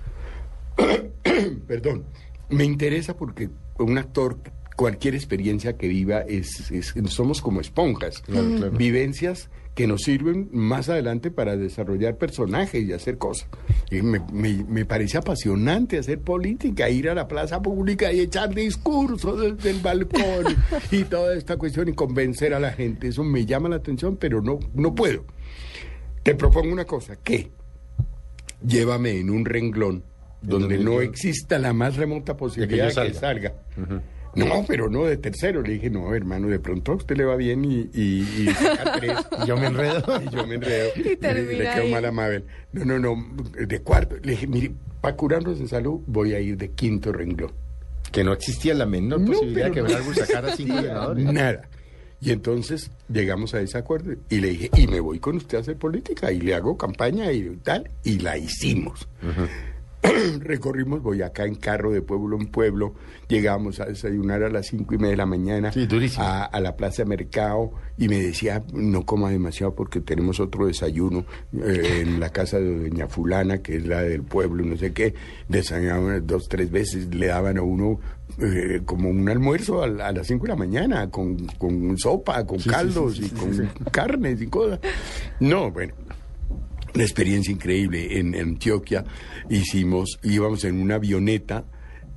perdón, 1.67 2.05
me 2.49 2.63
interesa 2.65 3.15
porque 3.15 3.49
un 3.77 3.97
actor, 3.99 4.37
cualquier 4.75 5.15
experiencia 5.15 5.77
que 5.77 5.87
viva, 5.87 6.21
es, 6.21 6.71
es- 6.71 6.93
somos 7.07 7.41
como 7.41 7.61
esponjas, 7.61 8.19
Claro, 8.21 8.47
claro. 8.57 8.71
vivencias 8.71 9.49
que 9.75 9.87
nos 9.87 10.01
sirven 10.03 10.49
más 10.51 10.87
adelante 10.89 11.31
para 11.31 11.57
desarrollar 11.57 12.17
personajes 12.17 12.83
y 12.87 12.93
hacer 12.93 13.17
cosas. 13.17 13.47
Y 13.89 14.03
me, 14.03 14.19
me, 14.31 14.63
me 14.65 14.85
parece 14.85 15.17
apasionante 15.17 15.97
hacer 15.97 16.19
política, 16.19 16.89
ir 16.91 17.09
a 17.09 17.15
la 17.15 17.27
plaza 17.27 17.59
pública 17.59 18.13
y 18.13 18.19
echar 18.19 18.53
discursos 18.53 19.41
desde 19.57 19.71
el 19.71 19.79
balcón 19.79 20.55
y 20.91 21.03
toda 21.05 21.35
esta 21.35 21.57
cuestión 21.57 21.87
y 21.89 21.93
convencer 21.93 22.53
a 22.53 22.59
la 22.59 22.71
gente. 22.71 23.07
Eso 23.07 23.23
me 23.23 23.47
llama 23.47 23.67
la 23.67 23.77
atención, 23.77 24.15
pero 24.15 24.41
no, 24.43 24.59
no 24.75 24.93
puedo. 24.93 25.25
Te 26.21 26.35
propongo 26.35 26.71
una 26.71 26.85
cosa, 26.85 27.15
que 27.15 27.49
llévame 28.65 29.17
en 29.19 29.29
un 29.29 29.43
renglón 29.45 30.03
donde 30.41 30.75
donde 30.75 30.83
no 30.83 30.93
yo- 30.95 31.01
exista 31.01 31.57
la 31.57 31.73
más 31.73 31.95
remota 31.97 32.37
posibilidad 32.37 32.93
de 32.93 33.07
que 33.07 33.13
salga. 33.15 33.53
No, 34.35 34.65
pero 34.67 34.89
no 34.89 35.05
de 35.05 35.17
tercero. 35.17 35.61
Le 35.61 35.73
dije, 35.73 35.89
no, 35.89 36.13
hermano, 36.15 36.47
de 36.47 36.59
pronto 36.59 36.93
a 36.93 36.95
usted 36.95 37.15
le 37.17 37.25
va 37.25 37.35
bien 37.35 37.63
y, 37.65 37.89
y, 37.93 38.21
y 38.39 38.47
saca 38.53 38.93
tres. 38.99 39.17
Y 39.43 39.47
yo 39.47 39.57
me 39.57 39.67
enredo. 39.67 40.03
Y 40.25 40.35
yo 40.35 40.47
me 40.47 40.55
enredo. 40.55 40.89
Y 40.95 41.03
le, 41.03 41.15
termina 41.17 41.51
le 41.63 41.69
quedó 41.71 41.83
ahí. 41.83 41.91
mal 41.91 42.05
a 42.05 42.11
Mabel. 42.11 42.43
No, 42.71 42.85
no, 42.85 42.99
no, 42.99 43.25
de 43.67 43.79
cuarto. 43.81 44.15
Le 44.23 44.31
dije, 44.31 44.47
mire, 44.47 44.71
para 45.01 45.15
curarnos 45.15 45.59
en 45.59 45.67
salud 45.67 45.99
voy 46.07 46.33
a 46.33 46.39
ir 46.39 46.57
de 46.57 46.69
quinto 46.71 47.11
renglón. 47.11 47.51
Que 48.11 48.23
no 48.23 48.33
existía 48.33 48.73
la 48.73 48.85
menor 48.85 49.21
No, 49.21 49.27
posibilidad 49.31 49.71
pero 49.71 49.73
que 49.73 49.81
Bernardo 49.81 50.13
sacara 50.13 50.55
cinco 50.55 50.73
existía 50.73 50.81
senadores. 50.93 51.25
Nada. 51.25 51.61
Y 52.21 52.31
entonces 52.31 52.89
llegamos 53.09 53.53
a 53.53 53.59
ese 53.59 53.77
acuerdo 53.77 54.13
y 54.29 54.39
le 54.39 54.49
dije, 54.49 54.69
y 54.77 54.87
me 54.87 54.99
voy 55.01 55.19
con 55.19 55.35
usted 55.35 55.57
a 55.57 55.61
hacer 55.61 55.75
política 55.75 56.31
y 56.31 56.39
le 56.39 56.55
hago 56.55 56.77
campaña 56.77 57.29
y 57.33 57.43
tal, 57.63 57.89
y 58.03 58.19
la 58.19 58.37
hicimos. 58.37 59.07
Recorrimos 60.39 61.01
Boyacá 61.01 61.45
en 61.45 61.55
carro 61.55 61.91
de 61.91 62.01
pueblo 62.01 62.37
en 62.39 62.47
pueblo, 62.47 62.93
llegamos 63.27 63.79
a 63.79 63.85
desayunar 63.85 64.43
a 64.43 64.49
las 64.49 64.67
cinco 64.67 64.93
y 64.95 64.97
media 64.97 65.11
de 65.11 65.17
la 65.17 65.25
mañana 65.25 65.71
Sí, 65.71 65.87
a, 66.17 66.43
a 66.45 66.59
la 66.59 66.75
plaza 66.75 67.03
de 67.03 67.09
mercado. 67.09 67.71
Y 67.97 68.07
me 68.07 68.19
decía, 68.19 68.63
no 68.73 69.05
coma 69.05 69.29
demasiado 69.29 69.75
porque 69.75 70.01
tenemos 70.01 70.39
otro 70.39 70.65
desayuno 70.65 71.25
eh, 71.63 72.01
en 72.01 72.19
la 72.19 72.29
casa 72.29 72.59
de 72.59 72.89
doña 72.89 73.07
fulana, 73.07 73.59
que 73.59 73.77
es 73.77 73.85
la 73.85 74.01
del 74.01 74.23
pueblo, 74.23 74.65
no 74.65 74.75
sé 74.77 74.93
qué, 74.93 75.13
desayunaban 75.47 76.25
dos, 76.25 76.47
tres 76.49 76.71
veces, 76.71 77.13
le 77.13 77.27
daban 77.27 77.57
a 77.59 77.61
uno 77.61 77.99
eh, 78.39 78.81
como 78.83 79.09
un 79.09 79.29
almuerzo 79.29 79.83
a, 79.83 80.07
a 80.07 80.11
las 80.11 80.25
cinco 80.25 80.45
de 80.45 80.49
la 80.49 80.55
mañana, 80.55 81.09
con, 81.11 81.37
con 81.59 81.95
sopa, 81.99 82.43
con 82.47 82.59
Sí, 82.59 82.67
caldos 82.69 83.17
sí, 83.17 83.25
y 83.25 83.29
con 83.29 83.69
carnes 83.91 84.41
y 84.41 84.47
cosas. 84.47 84.79
No, 85.39 85.69
bueno, 85.71 85.93
una 86.93 87.03
experiencia 87.03 87.51
increíble 87.51 88.19
en, 88.19 88.35
en 88.35 88.49
Antioquia. 88.49 89.03
Hicimos, 89.49 90.19
íbamos 90.23 90.63
en 90.63 90.79
una 90.81 90.95
avioneta, 90.95 91.65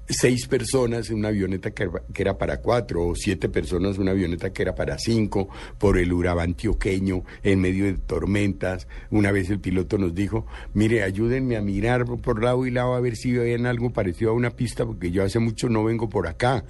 seis 0.09 0.47
personas 0.47 1.11
en 1.11 1.17
una 1.17 1.29
avioneta 1.29 1.73
que, 1.73 1.89
era- 2.17 2.39
para 2.39 2.59
cuatro, 2.61 3.07
o 3.09 3.15
siete 3.17 3.49
personas 3.49 3.97
en 3.97 4.03
una 4.03 4.13
avioneta 4.13 4.53
que 4.53 4.63
era 4.63 4.75
para 4.75 4.99
cinco, 4.99 5.49
por 5.79 5.99
el 5.99 6.13
Urabá 6.13 6.43
antioqueño, 6.45 7.25
en 7.43 7.61
medio 7.61 7.87
de 7.87 7.95
tormentas. 7.95 8.87
Una 9.11 9.33
vez 9.33 9.51
el 9.51 9.59
piloto 9.61 9.99
nos 9.99 10.15
dijo, 10.15 10.47
mire, 10.75 11.03
ayúdenme 11.03 11.57
a 11.57 11.63
mirar 11.63 12.05
por 12.05 12.43
lado 12.43 12.67
y 12.67 12.71
lado 12.71 12.95
a 12.95 13.01
ver 13.01 13.17
si 13.17 13.33
ven 13.33 13.67
algo 13.67 13.91
parecido 13.93 14.31
a 14.31 14.35
una 14.35 14.51
pista, 14.51 14.87
porque 14.87 15.11
yo 15.11 15.25
hace 15.25 15.39
mucho 15.41 15.69
no 15.69 15.83
vengo 15.85 16.09
por 16.09 16.29
acá. 16.29 16.65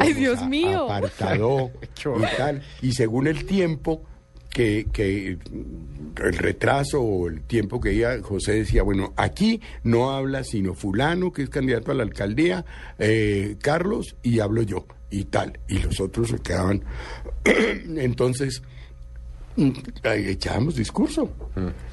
Ay, 0.00 0.12
Dios 0.12 0.40
a- 0.40 0.48
mío. 0.48 0.84
Apartado 0.84 1.70
y 1.82 2.36
tal. 2.36 2.62
Y 2.82 2.92
según 2.92 3.26
el 3.26 3.44
tiempo 3.44 4.04
que, 4.52 4.86
que 4.92 5.38
el 6.22 6.36
retraso 6.36 7.00
o 7.00 7.28
el 7.28 7.42
tiempo 7.42 7.80
que 7.80 7.92
iba, 7.92 8.20
José 8.22 8.52
decía, 8.52 8.82
bueno, 8.82 9.12
aquí 9.16 9.60
no 9.82 10.10
habla 10.10 10.44
sino 10.44 10.74
fulano, 10.74 11.32
que 11.32 11.42
es 11.42 11.50
candidato 11.50 11.90
a 11.90 11.94
la 11.94 12.02
alcaldía, 12.02 12.64
eh, 12.98 13.56
Carlos, 13.60 14.16
y 14.22 14.40
hablo 14.40 14.62
yo, 14.62 14.86
y 15.10 15.24
tal. 15.24 15.58
Y 15.68 15.78
los 15.78 16.00
otros 16.00 16.28
se 16.28 16.38
quedaban. 16.38 16.84
Entonces, 17.44 18.62
echábamos 19.56 20.76
discurso. 20.76 21.30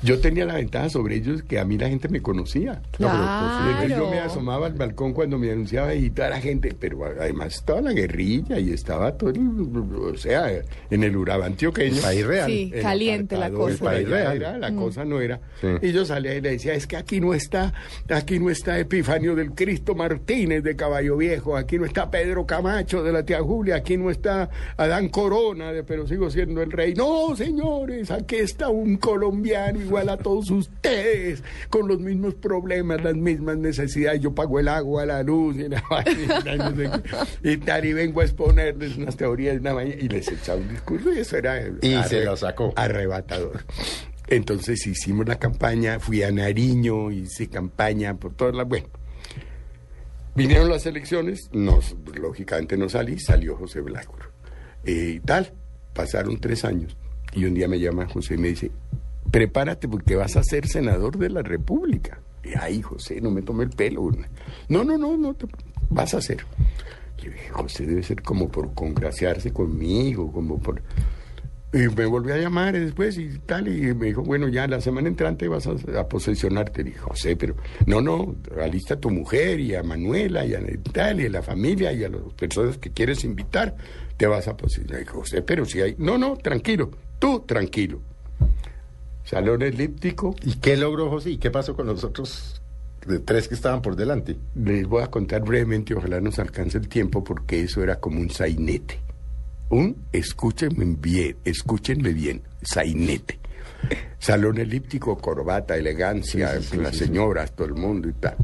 Yo 0.01 0.20
tenía 0.20 0.46
la 0.46 0.56
ventaja 0.56 0.89
sobre 0.89 1.16
ellos 1.16 1.44
que 1.44 1.60
a 1.60 1.66
mí 1.66 1.78
la 1.78 1.89
gente 1.89 2.08
me 2.10 2.22
conocía. 2.22 2.82
Claro. 2.92 3.70
Entonces 3.72 3.98
yo 3.98 4.10
me 4.10 4.20
asomaba 4.20 4.68
al 4.68 4.74
balcón 4.74 5.13
cuando 5.13 5.38
me 5.38 5.51
anunciaba 5.51 5.94
y 5.94 6.10
toda 6.10 6.30
la 6.30 6.39
gente, 6.39 6.74
pero 6.80 7.04
además 7.06 7.56
estaba 7.56 7.82
la 7.82 7.94
guerrilla 7.94 8.60
y 8.60 8.72
estaba 8.72 9.18
todo, 9.18 9.32
el- 9.32 9.39
o 9.39 10.18
sea, 10.18 10.50
en 10.89 11.04
el 11.04 11.16
Urabá 11.18 11.46
antioqueño. 11.48 12.01
País 12.01 12.25
real. 12.25 12.50
Sí, 12.50 12.72
en 12.74 12.82
caliente 12.82 13.38
la 13.38 13.50
cosa. 13.51 13.78
por 13.78 13.88
País 13.89 14.08
real. 14.08 14.38
era, 14.38 14.58
la 14.58 14.74
cosa 14.74 15.04
no 15.06 15.20
era. 15.20 15.39
Sí. 15.60 15.68
Y 15.82 15.92
yo 15.92 16.06
salía 16.06 16.36
y 16.36 16.42
le 16.42 16.51
decía, 16.51 16.74
es 16.74 16.88
que 16.88 16.96
aquí 16.98 17.20
no 17.20 17.34
está, 17.34 17.74
aquí 18.10 18.39
no 18.39 18.50
está 18.50 18.80
Epifanio 18.80 19.36
del 19.36 19.51
Cristo 19.51 19.96
Martínez 19.96 20.63
de 20.63 20.75
Caballo 20.75 21.18
Viejo, 21.18 21.58
aquí 21.58 21.78
no 21.78 21.86
está 21.86 22.10
Pedro 22.10 22.46
Camacho 22.46 23.04
de 23.04 23.12
la 23.12 23.24
tía 23.24 23.42
Julia, 23.42 23.75
aquí 23.75 23.98
no 23.98 24.10
está 24.10 24.50
Adán 24.78 25.10
Corona, 25.10 25.72
de, 25.74 25.84
pero 25.84 26.08
sigo 26.08 26.30
siendo 26.30 26.62
el 26.62 26.72
rey. 26.72 26.94
No, 26.94 27.36
señores, 27.50 28.12
aquí 28.12 28.36
está 28.36 28.70
un 28.70 28.98
colombiano 28.98 29.82
igual 29.82 30.10
a 30.10 30.18
todos 30.18 30.51
ustedes, 30.51 31.44
con 31.70 31.88
los 31.88 32.00
mismos 32.00 32.36
problemas, 32.36 33.03
las 33.03 33.15
mismas 33.15 33.58
necesidades. 33.58 34.22
Yo 34.22 34.36
pago 34.36 34.60
el 34.60 34.68
agua, 34.68 35.06
la 35.06 35.24
luz 35.24 35.58
y, 35.58 35.68
la 35.68 35.84
vaina, 35.89 36.53
y 36.53 36.58
no 36.58 36.75
sé 36.75 36.89
qué. 37.41 37.51
y 37.51 37.58
tal, 37.58 37.86
y 37.86 37.94
vengo 37.94 38.22
a 38.22 38.25
exponerles 38.25 38.98
unas 38.98 39.15
teorías 39.18 39.56
de 39.56 39.62
una 39.62 39.74
mañana 39.74 39.96
y 40.00 40.08
les 40.08 40.27
echaba 40.27 40.60
un 40.60 40.70
discurso 40.70 41.12
y 41.12 41.20
eso 41.20 41.38
era 41.38 41.60
Y 41.82 42.03
se 42.03 42.24
lo 42.24 42.38
sacó. 42.38 42.72
arrebatador. 42.75 43.65
Entonces 44.27 44.86
hicimos 44.86 45.27
la 45.27 45.39
campaña, 45.39 46.00
fui 46.00 46.22
a 46.22 46.32
Nariño, 46.32 47.10
hice 47.10 47.50
campaña 47.50 48.15
por 48.15 48.36
todas 48.36 48.53
las... 48.53 48.68
Bueno, 48.68 48.86
vinieron 50.36 50.70
las 50.70 50.86
elecciones, 50.86 51.50
nos, 51.51 51.96
lógicamente 52.13 52.77
no 52.77 52.89
salí, 52.89 53.20
salió 53.20 53.56
José 53.56 53.82
Velasco. 53.82 54.15
Eh, 54.86 55.13
y 55.15 55.20
tal, 55.20 55.51
pasaron 55.96 56.39
tres 56.39 56.63
años 56.63 56.96
y 57.33 57.45
un 57.45 57.53
día 57.53 57.67
me 57.67 57.79
llama 57.79 58.07
José 58.07 58.36
y 58.36 58.38
me 58.38 58.50
dice, 58.50 58.71
prepárate 59.31 59.88
porque 59.88 60.15
vas 60.15 60.36
a 60.36 60.43
ser 60.43 60.67
senador 60.67 61.17
de 61.17 61.29
la 61.29 61.41
República. 61.41 62.19
Y 62.43 62.50
ay, 62.59 62.81
José, 62.81 63.21
no 63.21 63.31
me 63.31 63.41
tome 63.41 63.63
el 63.63 63.69
pelo. 63.69 64.09
No, 64.69 64.83
no, 64.83 64.98
no, 64.98 65.17
no, 65.17 65.36
vas 65.89 66.13
a 66.13 66.21
ser. 66.21 66.45
Yo 67.17 67.31
dije, 67.31 67.50
José 67.50 67.86
debe 67.86 68.03
ser 68.03 68.21
como 68.21 68.50
por 68.50 68.74
congraciarse 68.74 69.51
conmigo, 69.51 70.31
como 70.31 70.59
por... 70.59 70.81
Y 71.71 71.88
me 71.95 72.07
volvió 72.07 72.33
a 72.33 72.38
llamar 72.38 72.74
después 72.74 73.15
y 73.19 73.29
tal, 73.45 73.67
y 73.67 73.93
me 73.93 74.07
dijo, 74.07 74.24
bueno, 74.24 74.48
ya 74.48 74.65
la 74.65 74.81
semana 74.81 75.07
entrante 75.07 75.48
vas 75.48 75.67
a, 75.67 76.07
posesionarte. 76.07 76.83
dije, 76.83 76.98
José, 76.98 77.36
pero 77.36 77.55
no, 77.86 78.01
no, 78.01 78.36
alista 78.59 78.95
a 78.95 79.00
tu 79.00 79.12
mujer 79.12 79.59
y 79.59 79.75
a 79.75 79.83
Manuela 79.83 80.43
y 80.48 80.55
a 80.55 80.62
tal, 80.91 81.21
y 81.21 81.27
a 81.27 81.29
la 81.29 81.43
familia 81.43 81.93
y 81.93 82.03
a 82.03 82.09
las 82.09 82.21
personas 82.33 82.79
que 82.79 82.89
quieres 82.89 83.24
invitar, 83.24 83.75
te 84.17 84.25
vas 84.25 84.48
a 84.48 84.57
posesionar. 84.57 85.01
dije, 85.01 85.12
José, 85.12 85.41
pero 85.43 85.63
si 85.63 85.79
hay... 85.79 85.95
No, 86.00 86.17
no, 86.17 86.38
tranquilo, 86.38 86.89
tú 87.20 87.42
tranquilo. 87.42 88.02
Salón 89.24 89.62
elíptico. 89.62 90.36
¿Y 90.44 90.56
qué 90.56 90.76
logró 90.76 91.10
José? 91.10 91.32
¿Y 91.32 91.38
qué 91.38 91.52
pasó 91.52 91.76
con 91.76 91.86
los 91.86 92.04
otros 92.04 92.62
de 93.06 93.20
tres 93.20 93.48
que 93.48 93.54
estaban 93.54 93.82
por 93.82 93.96
delante? 93.96 94.38
Les 94.56 94.88
voy 94.88 95.04
a 95.04 95.08
contar 95.08 95.42
brevemente, 95.42 95.94
ojalá 95.94 96.20
nos 96.20 96.40
alcance 96.40 96.78
el 96.78 96.88
tiempo, 96.88 97.24
porque 97.24 97.62
eso 97.62 97.84
era 97.84 98.00
como 98.00 98.20
un 98.20 98.32
sainete 98.32 99.00
un, 99.70 99.96
escúchenme 100.12 100.96
bien, 101.00 101.38
escúchenme 101.46 102.14
bien, 102.14 102.42
sainete. 102.62 103.40
Salón 104.18 104.58
elíptico, 104.58 105.18
corbata, 105.18 105.78
elegancia, 105.78 106.60
las 106.76 106.98
señoras, 106.98 107.54
todo 107.54 107.68
el 107.68 107.76
mundo 107.76 108.10
y 108.10 108.14
tal. 108.14 108.36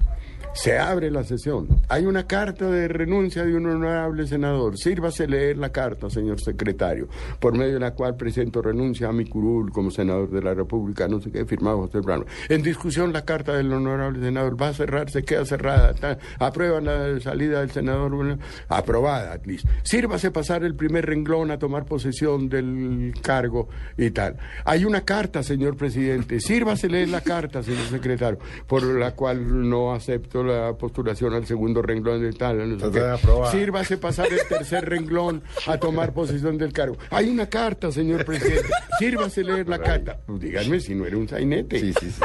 Se 0.55 0.79
abre 0.79 1.12
la 1.12 1.25
sesión. 1.25 1.67
Hay 1.89 2.05
una 2.05 2.27
carta 2.27 2.71
de 2.71 2.88
renuncia 2.88 3.43
de 3.43 3.55
un 3.55 3.67
honorable 3.67 4.25
senador. 4.25 4.77
Sírvase 4.77 5.27
leer 5.27 5.57
la 5.57 5.69
carta, 5.69 6.09
señor 6.09 6.39
secretario, 6.39 7.09
por 7.41 7.57
medio 7.57 7.74
de 7.74 7.81
la 7.81 7.91
cual 7.91 8.15
presento 8.15 8.62
renuncia 8.62 9.09
a 9.09 9.12
mi 9.12 9.25
curul 9.25 9.74
como 9.74 9.91
senador 9.91 10.31
de 10.31 10.41
la 10.41 10.53
República, 10.53 11.09
no 11.09 11.19
sé 11.19 11.29
qué, 11.29 11.45
firmado 11.45 11.79
José 11.79 12.00
Brano. 12.00 12.25
En 12.47 12.63
discusión 12.63 13.12
la 13.12 13.25
carta 13.25 13.53
del 13.53 13.71
honorable 13.74 14.21
senador 14.21 14.59
va 14.59 14.69
a 14.69 14.74
cerrar, 14.74 15.09
se 15.09 15.24
queda 15.24 15.45
cerrada. 15.45 15.93
aprueba 16.39 16.79
la 16.79 17.19
salida 17.19 17.59
del 17.59 17.71
senador, 17.71 18.39
aprobada, 18.69 19.38
listo. 19.43 19.69
Sírvase 19.83 20.31
pasar 20.31 20.63
el 20.63 20.75
primer 20.75 21.05
renglón 21.05 21.51
a 21.51 21.59
tomar 21.59 21.85
posesión 21.85 22.47
del 22.47 23.13
cargo 23.21 23.67
y 23.97 24.09
tal. 24.12 24.38
Hay 24.63 24.85
una 24.85 25.01
carta, 25.01 25.43
señor 25.43 25.75
presidente. 25.75 26.39
Sírvase 26.39 26.88
leer 26.88 27.09
la 27.09 27.21
carta, 27.21 27.62
señor 27.62 27.88
secretario, 27.88 28.39
por 28.67 28.83
la 28.83 29.12
cual 29.12 29.69
no 29.69 29.93
acepto 29.93 30.44
la 30.45 30.73
postulación 30.73 31.33
al 31.33 31.45
segundo 31.45 31.81
renglón 31.81 32.21
de 32.21 32.31
tal. 32.33 32.77
No 32.77 33.51
Sírvase 33.51 33.97
pasar 33.97 34.27
el 34.31 34.39
tercer 34.47 34.87
renglón 34.87 35.43
a 35.67 35.77
tomar 35.77 36.13
posesión 36.13 36.57
del 36.57 36.71
cargo. 36.73 36.97
Hay 37.09 37.29
una 37.29 37.47
carta, 37.47 37.91
señor 37.91 38.25
presidente. 38.25 38.69
Sírvase 38.99 39.43
leer 39.43 39.67
la 39.67 39.79
carta. 39.79 40.19
Pues 40.25 40.39
díganme 40.39 40.79
si 40.79 40.95
no 40.95 41.05
era 41.05 41.17
un 41.17 41.27
sainete. 41.27 41.79
Sí, 41.79 41.93
sí, 41.99 42.11
sí. 42.11 42.21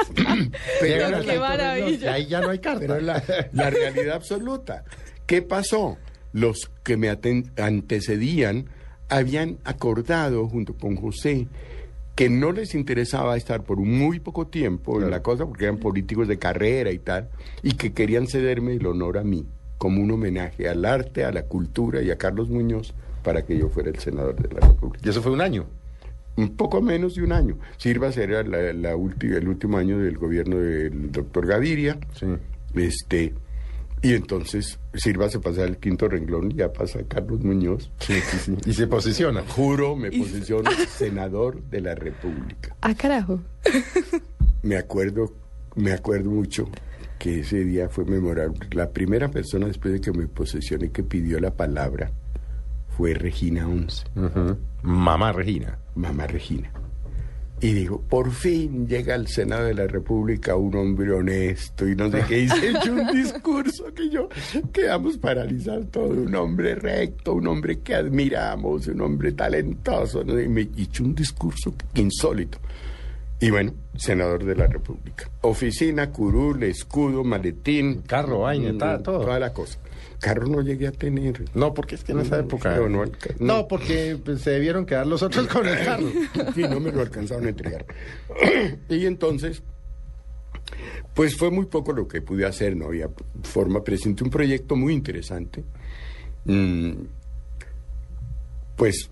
Pero, 0.80 1.20
qué 1.22 1.38
maravilla. 1.38 2.14
Ahí 2.14 2.26
ya 2.26 2.40
no 2.40 2.50
hay 2.50 2.58
carta. 2.58 2.80
Pero 2.80 3.00
la, 3.00 3.22
la 3.52 3.70
realidad 3.70 4.16
absoluta. 4.16 4.84
¿Qué 5.26 5.42
pasó? 5.42 5.98
Los 6.32 6.70
que 6.82 6.96
me 6.96 7.08
antecedían 7.08 8.66
habían 9.08 9.58
acordado 9.64 10.48
junto 10.48 10.74
con 10.74 10.96
José 10.96 11.48
que 12.14 12.28
no 12.28 12.52
les 12.52 12.74
interesaba 12.74 13.36
estar 13.36 13.62
por 13.62 13.78
muy 13.78 14.20
poco 14.20 14.46
tiempo 14.46 15.00
en 15.00 15.10
la 15.10 15.22
cosa, 15.22 15.46
porque 15.46 15.64
eran 15.64 15.78
políticos 15.78 16.28
de 16.28 16.38
carrera 16.38 16.90
y 16.90 16.98
tal, 16.98 17.30
y 17.62 17.72
que 17.72 17.92
querían 17.92 18.26
cederme 18.26 18.74
el 18.74 18.86
honor 18.86 19.18
a 19.18 19.24
mí, 19.24 19.46
como 19.78 20.02
un 20.02 20.10
homenaje 20.10 20.68
al 20.68 20.84
arte, 20.84 21.24
a 21.24 21.32
la 21.32 21.44
cultura 21.44 22.02
y 22.02 22.10
a 22.10 22.16
Carlos 22.16 22.50
Muñoz, 22.50 22.94
para 23.22 23.44
que 23.44 23.56
yo 23.56 23.68
fuera 23.68 23.90
el 23.90 23.98
senador 23.98 24.36
de 24.36 24.54
la 24.54 24.66
República. 24.66 25.06
¿Y 25.06 25.10
eso 25.10 25.22
fue 25.22 25.32
un 25.32 25.40
año? 25.40 25.66
Un 26.36 26.56
poco 26.56 26.80
menos 26.80 27.14
de 27.14 27.22
un 27.22 27.32
año. 27.32 27.58
Sirva 27.76 28.10
la, 28.10 28.72
la 28.72 28.90
el 28.92 29.48
último 29.48 29.76
año 29.78 29.98
del 29.98 30.16
gobierno 30.16 30.56
del 30.56 31.12
doctor 31.12 31.46
Gaviria. 31.46 31.98
Sí. 32.14 32.26
Este, 32.74 33.34
y 34.02 34.14
entonces 34.14 34.78
sirva 34.94 35.28
se 35.28 35.40
pasa 35.40 35.64
el 35.64 35.78
quinto 35.78 36.08
renglón 36.08 36.52
y 36.52 36.56
ya 36.56 36.72
pasa 36.72 37.00
Carlos 37.06 37.40
Muñoz. 37.40 37.90
Sí, 37.98 38.14
sí, 38.20 38.38
sí. 38.38 38.56
Y 38.64 38.72
se 38.72 38.86
posiciona. 38.86 39.42
Juro, 39.46 39.94
me 39.96 40.10
posiciono 40.10 40.70
senador 40.88 41.62
de 41.64 41.80
la 41.80 41.94
República. 41.94 42.74
Ah, 42.80 42.94
carajo. 42.94 43.40
Me 44.62 44.76
acuerdo, 44.76 45.32
me 45.74 45.92
acuerdo 45.92 46.30
mucho 46.30 46.68
que 47.18 47.40
ese 47.40 47.64
día 47.64 47.88
fue 47.88 48.04
memorable. 48.04 48.58
La 48.72 48.90
primera 48.90 49.30
persona 49.30 49.66
después 49.66 49.94
de 49.94 50.00
que 50.00 50.12
me 50.12 50.26
posesioné 50.26 50.90
que 50.90 51.02
pidió 51.02 51.38
la 51.40 51.54
palabra 51.54 52.10
fue 52.96 53.14
Regina 53.14 53.68
Once. 53.68 54.04
Mamá 54.82 55.32
Regina. 55.32 55.78
Mamá 55.94 56.26
Regina. 56.26 56.72
Y 57.62 57.74
digo, 57.74 58.00
por 58.00 58.30
fin 58.30 58.88
llega 58.88 59.14
al 59.14 59.26
Senado 59.28 59.66
de 59.66 59.74
la 59.74 59.86
República 59.86 60.56
un 60.56 60.74
hombre 60.76 61.12
honesto 61.12 61.86
y 61.86 61.94
no 61.94 62.10
sé 62.10 62.24
qué. 62.26 62.40
Y 62.40 62.48
se 62.48 62.90
un 62.90 63.06
discurso 63.12 63.92
que 63.94 64.08
yo 64.08 64.30
quedamos 64.72 65.18
paralizados 65.18 65.90
todo. 65.90 66.08
Un 66.08 66.34
hombre 66.34 66.74
recto, 66.74 67.34
un 67.34 67.46
hombre 67.48 67.80
que 67.80 67.94
admiramos, 67.94 68.86
un 68.86 69.02
hombre 69.02 69.32
talentoso. 69.32 70.22
Y 70.22 70.48
me 70.48 70.70
hizo 70.74 71.04
un 71.04 71.14
discurso 71.14 71.74
insólito. 71.94 72.58
Y 73.40 73.50
bueno, 73.50 73.74
senador 73.94 74.44
de 74.44 74.56
la 74.56 74.66
República. 74.66 75.30
Oficina, 75.42 76.10
curul, 76.10 76.62
escudo, 76.62 77.24
maletín. 77.24 78.02
Carro, 78.06 78.40
vaina, 78.40 78.72
mm, 78.72 79.02
todo. 79.02 79.20
Toda 79.20 79.38
la 79.38 79.52
cosa 79.52 79.78
carro 80.20 80.46
no 80.46 80.60
llegué 80.62 80.86
a 80.86 80.92
tener. 80.92 81.44
No, 81.54 81.74
porque 81.74 81.96
es 81.96 82.04
que 82.04 82.12
en 82.12 82.20
esa 82.20 82.38
época. 82.38 82.78
No, 83.38 83.66
porque 83.66 84.18
pues, 84.22 84.42
se 84.42 84.50
debieron 84.50 84.86
quedar 84.86 85.06
los 85.06 85.22
otros 85.22 85.46
con 85.48 85.66
el 85.66 85.84
carro. 85.84 86.06
Sí, 86.54 86.62
no 86.62 86.78
me 86.78 86.92
lo 86.92 87.00
alcanzaron 87.00 87.46
a 87.46 87.48
entregar. 87.48 87.84
y 88.88 89.06
entonces, 89.06 89.62
pues 91.14 91.36
fue 91.36 91.50
muy 91.50 91.66
poco 91.66 91.92
lo 91.92 92.06
que 92.06 92.22
pude 92.22 92.46
hacer, 92.46 92.76
no 92.76 92.86
había 92.86 93.08
forma. 93.42 93.82
Presenté 93.82 94.22
un 94.22 94.30
proyecto 94.30 94.76
muy 94.76 94.92
interesante. 94.92 95.64
Mm, 96.44 96.92
pues 98.76 99.10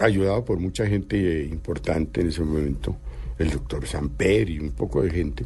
ayudado 0.00 0.44
por 0.44 0.58
mucha 0.58 0.86
gente 0.86 1.44
importante 1.44 2.20
en 2.20 2.28
ese 2.28 2.42
momento, 2.42 2.96
el 3.38 3.50
doctor 3.50 3.86
Samper 3.86 4.48
y 4.50 4.58
un 4.58 4.72
poco 4.72 5.02
de 5.02 5.10
gente 5.10 5.44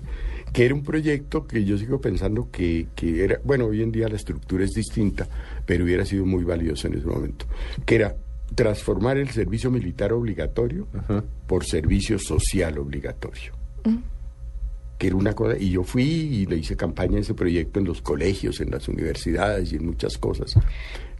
que 0.53 0.67
era 0.67 0.75
un 0.75 0.83
proyecto 0.83 1.47
que 1.47 1.65
yo 1.65 1.79
sigo 1.79 2.01
pensando 2.01 2.51
que, 2.51 2.89
que, 2.95 3.25
era, 3.25 3.41
bueno, 3.45 3.67
hoy 3.67 3.83
en 3.83 3.91
día 3.91 4.09
la 4.09 4.17
estructura 4.17 4.65
es 4.65 4.73
distinta, 4.73 5.27
pero 5.65 5.85
hubiera 5.85 6.05
sido 6.05 6.27
muy 6.27 6.45
valioso 6.45 6.89
en 6.89 6.95
ese 6.95 7.07
momento, 7.07 7.47
que 7.87 7.95
era 7.97 8.17
transformar 8.55 9.17
el 9.17 9.31
servicio 9.31 9.71
militar 9.71 10.13
obligatorio 10.13 10.87
por 11.47 11.65
servicio 11.65 12.19
social 12.19 12.79
obligatorio. 12.79 13.53
Mm. 13.85 13.97
Que 14.99 15.07
era 15.09 15.17
una 15.17 15.33
cosa, 15.33 15.57
y 15.59 15.71
yo 15.71 15.83
fui 15.83 16.05
y 16.05 16.47
le 16.47 16.59
hice 16.59 16.77
campaña 16.77 17.17
a 17.17 17.21
ese 17.21 17.35
proyecto 17.35 17.81
en 17.81 17.87
los 17.87 18.03
colegios, 18.03 18.61
en 18.61 18.71
las 18.71 18.87
universidades 18.89 19.73
y 19.73 19.77
en 19.77 19.87
muchas 19.87 20.19
cosas. 20.19 20.55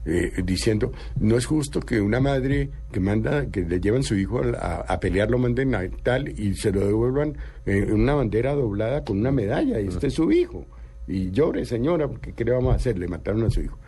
Eh, 0.05 0.43
diciendo, 0.45 0.91
no 1.21 1.37
es 1.37 1.47
justo 1.47 1.79
que 1.79 2.01
una 2.01 2.19
madre 2.19 2.71
que 2.91 2.99
manda, 2.99 3.47
que 3.47 3.61
le 3.61 3.81
llevan 3.81 4.03
su 4.03 4.17
hijo 4.17 4.41
a, 4.59 4.99
pelear, 4.99 5.31
lo 5.31 5.39
manden 5.39 5.77
a 5.77 5.89
tal 6.03 6.29
y 6.29 6.57
se 6.57 6.73
lo 6.73 6.85
devuelvan 6.85 7.37
en 7.67 7.93
una 7.93 8.15
bandera 8.15 8.53
doblada 8.53 9.05
con 9.05 9.19
una 9.19 9.31
medalla, 9.31 9.81
y 9.81 9.87
este 9.87 10.09
es 10.09 10.15
su 10.15 10.33
hijo. 10.33 10.67
Y 11.07 11.31
llore, 11.31 11.65
señora, 11.65 12.09
porque 12.09 12.33
¿qué 12.33 12.45
le 12.45 12.51
vamos 12.51 12.73
a 12.73 12.77
hacer? 12.77 12.99
Le 12.99 13.07
mataron 13.07 13.45
a 13.45 13.51
su 13.51 13.61
hijo. 13.61 13.79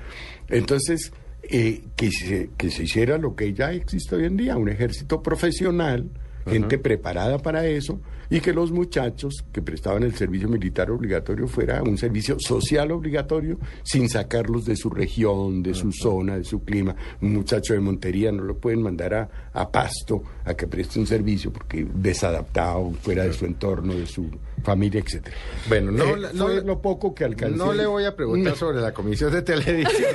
Entonces, 0.49 1.13
eh, 1.43 1.83
que, 1.97 2.13
se, 2.13 2.51
que 2.57 2.71
se 2.71 2.85
hiciera 2.85 3.19
lo 3.19 3.35
que 3.35 3.53
ya 3.53 3.73
existe 3.73 4.15
hoy 4.15 4.27
en 4.27 4.37
día, 4.37 4.57
un 4.57 4.69
ejército 4.69 5.21
profesional, 5.21 6.09
gente 6.47 6.79
preparada 6.79 7.39
para 7.39 7.67
eso, 7.67 8.01
y 8.31 8.41
que 8.41 8.53
los 8.53 8.73
muchachos 8.73 9.45
que 9.53 9.63
prestaban 9.63 10.03
el 10.03 10.15
servicio 10.15 10.49
militar 10.49 10.91
obligatorio 10.91 11.47
fuera 11.47 11.83
un 11.83 11.99
servicio 11.99 12.37
social 12.39 12.91
obligatorio 12.91 13.59
sin 13.83 14.09
sacarlos 14.09 14.65
de 14.65 14.77
su 14.77 14.91
región, 14.91 15.63
de 15.63 15.75
su 15.75 15.93
zona, 15.93 16.39
de 16.39 16.45
su 16.45 16.65
clima. 16.65 16.97
Un 17.21 17.35
muchacho 17.35 17.75
de 17.75 17.81
Montería 17.81 18.33
no 18.33 18.43
lo 18.43 18.57
pueden 18.57 18.83
mandar 18.83 19.15
a, 19.15 19.29
a 19.53 19.71
Pasto 19.71 20.23
a 20.45 20.55
que 20.55 20.67
preste 20.67 20.99
un 20.99 21.07
servicio 21.07 21.53
porque 21.53 21.87
desadaptado, 21.95 22.93
fuera 23.03 23.25
de 23.25 23.33
su 23.33 23.45
entorno, 23.45 23.95
de 23.95 24.07
su 24.07 24.31
familia, 24.65 25.01
etcétera. 25.01 25.37
Bueno, 25.69 25.93
no, 25.93 26.17
eh, 26.17 26.31
no 26.33 26.49
lo 26.49 26.81
poco 26.81 27.15
que 27.15 27.25
alcancé. 27.25 27.57
No 27.57 27.73
le 27.73 27.87
voy 27.87 28.05
a 28.05 28.17
preguntar 28.17 28.57
sobre 28.57 28.81
la 28.81 28.93
comisión 28.93 29.33
de 29.33 29.43
televisión. 29.43 30.11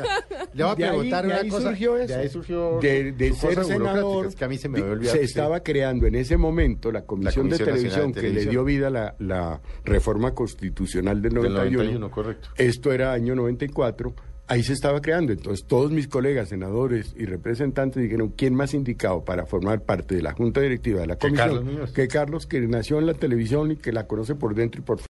le 0.54 0.64
voy 0.64 0.72
a 0.72 0.76
preguntar 0.76 1.26
una 1.26 1.48
cosa. 1.48 1.68
Surgió 1.68 1.96
eso. 1.96 2.14
De 2.14 2.14
ahí 2.14 2.28
surgió 2.28 2.78
de, 2.80 3.34
ser 3.34 3.64
senador. 3.64 4.34
que 4.34 4.44
a 4.44 4.48
mí 4.48 4.58
se 4.58 4.68
me 4.68 4.80
Se 5.04 5.22
estaba 5.22 5.60
creando 5.70 6.06
en 6.06 6.14
ese 6.16 6.36
momento 6.36 6.90
la 6.90 7.02
comisión, 7.02 7.48
de, 7.48 7.58
televisión 7.58 8.12
que 8.12 8.30
le 8.30 8.46
dio 8.46 8.64
vida 8.64 8.88
a 8.88 8.90
la, 8.90 9.14
la 9.18 9.60
reforma 9.84 10.34
constitucional 10.34 11.22
del 11.22 11.34
91. 11.34 12.10
correcto. 12.10 12.48
Esto 12.56 12.92
era 12.92 13.12
año 13.12 13.34
94 13.34 14.14
ahí 14.50 14.64
se 14.64 14.72
estaba 14.72 15.00
creando. 15.00 15.32
Entonces 15.32 15.64
todos 15.66 15.92
mis 15.92 16.08
colegas, 16.08 16.48
senadores 16.48 17.14
y 17.16 17.24
representantes 17.24 18.02
dijeron, 18.02 18.34
¿quién 18.36 18.54
más 18.54 18.74
indicado 18.74 19.24
para 19.24 19.46
formar 19.46 19.82
parte 19.82 20.16
de 20.16 20.22
la 20.22 20.32
Junta 20.32 20.60
Directiva 20.60 21.00
de 21.00 21.06
la 21.06 21.14
Que 21.14 21.28
Comisión? 21.28 21.48
Carlos 21.48 21.64
Muñoz. 21.64 21.92
Que 21.92 22.08
Carlos, 22.08 22.46
que 22.46 22.60
nació 22.62 22.98
en 22.98 23.06
la 23.06 23.14
televisión 23.14 23.70
y 23.70 23.76
que 23.76 23.92
la 23.92 24.06
conoce 24.06 24.34
por 24.34 24.54
dentro 24.54 24.80
y 24.80 24.84
por 24.84 24.98
fuera. 24.98 25.08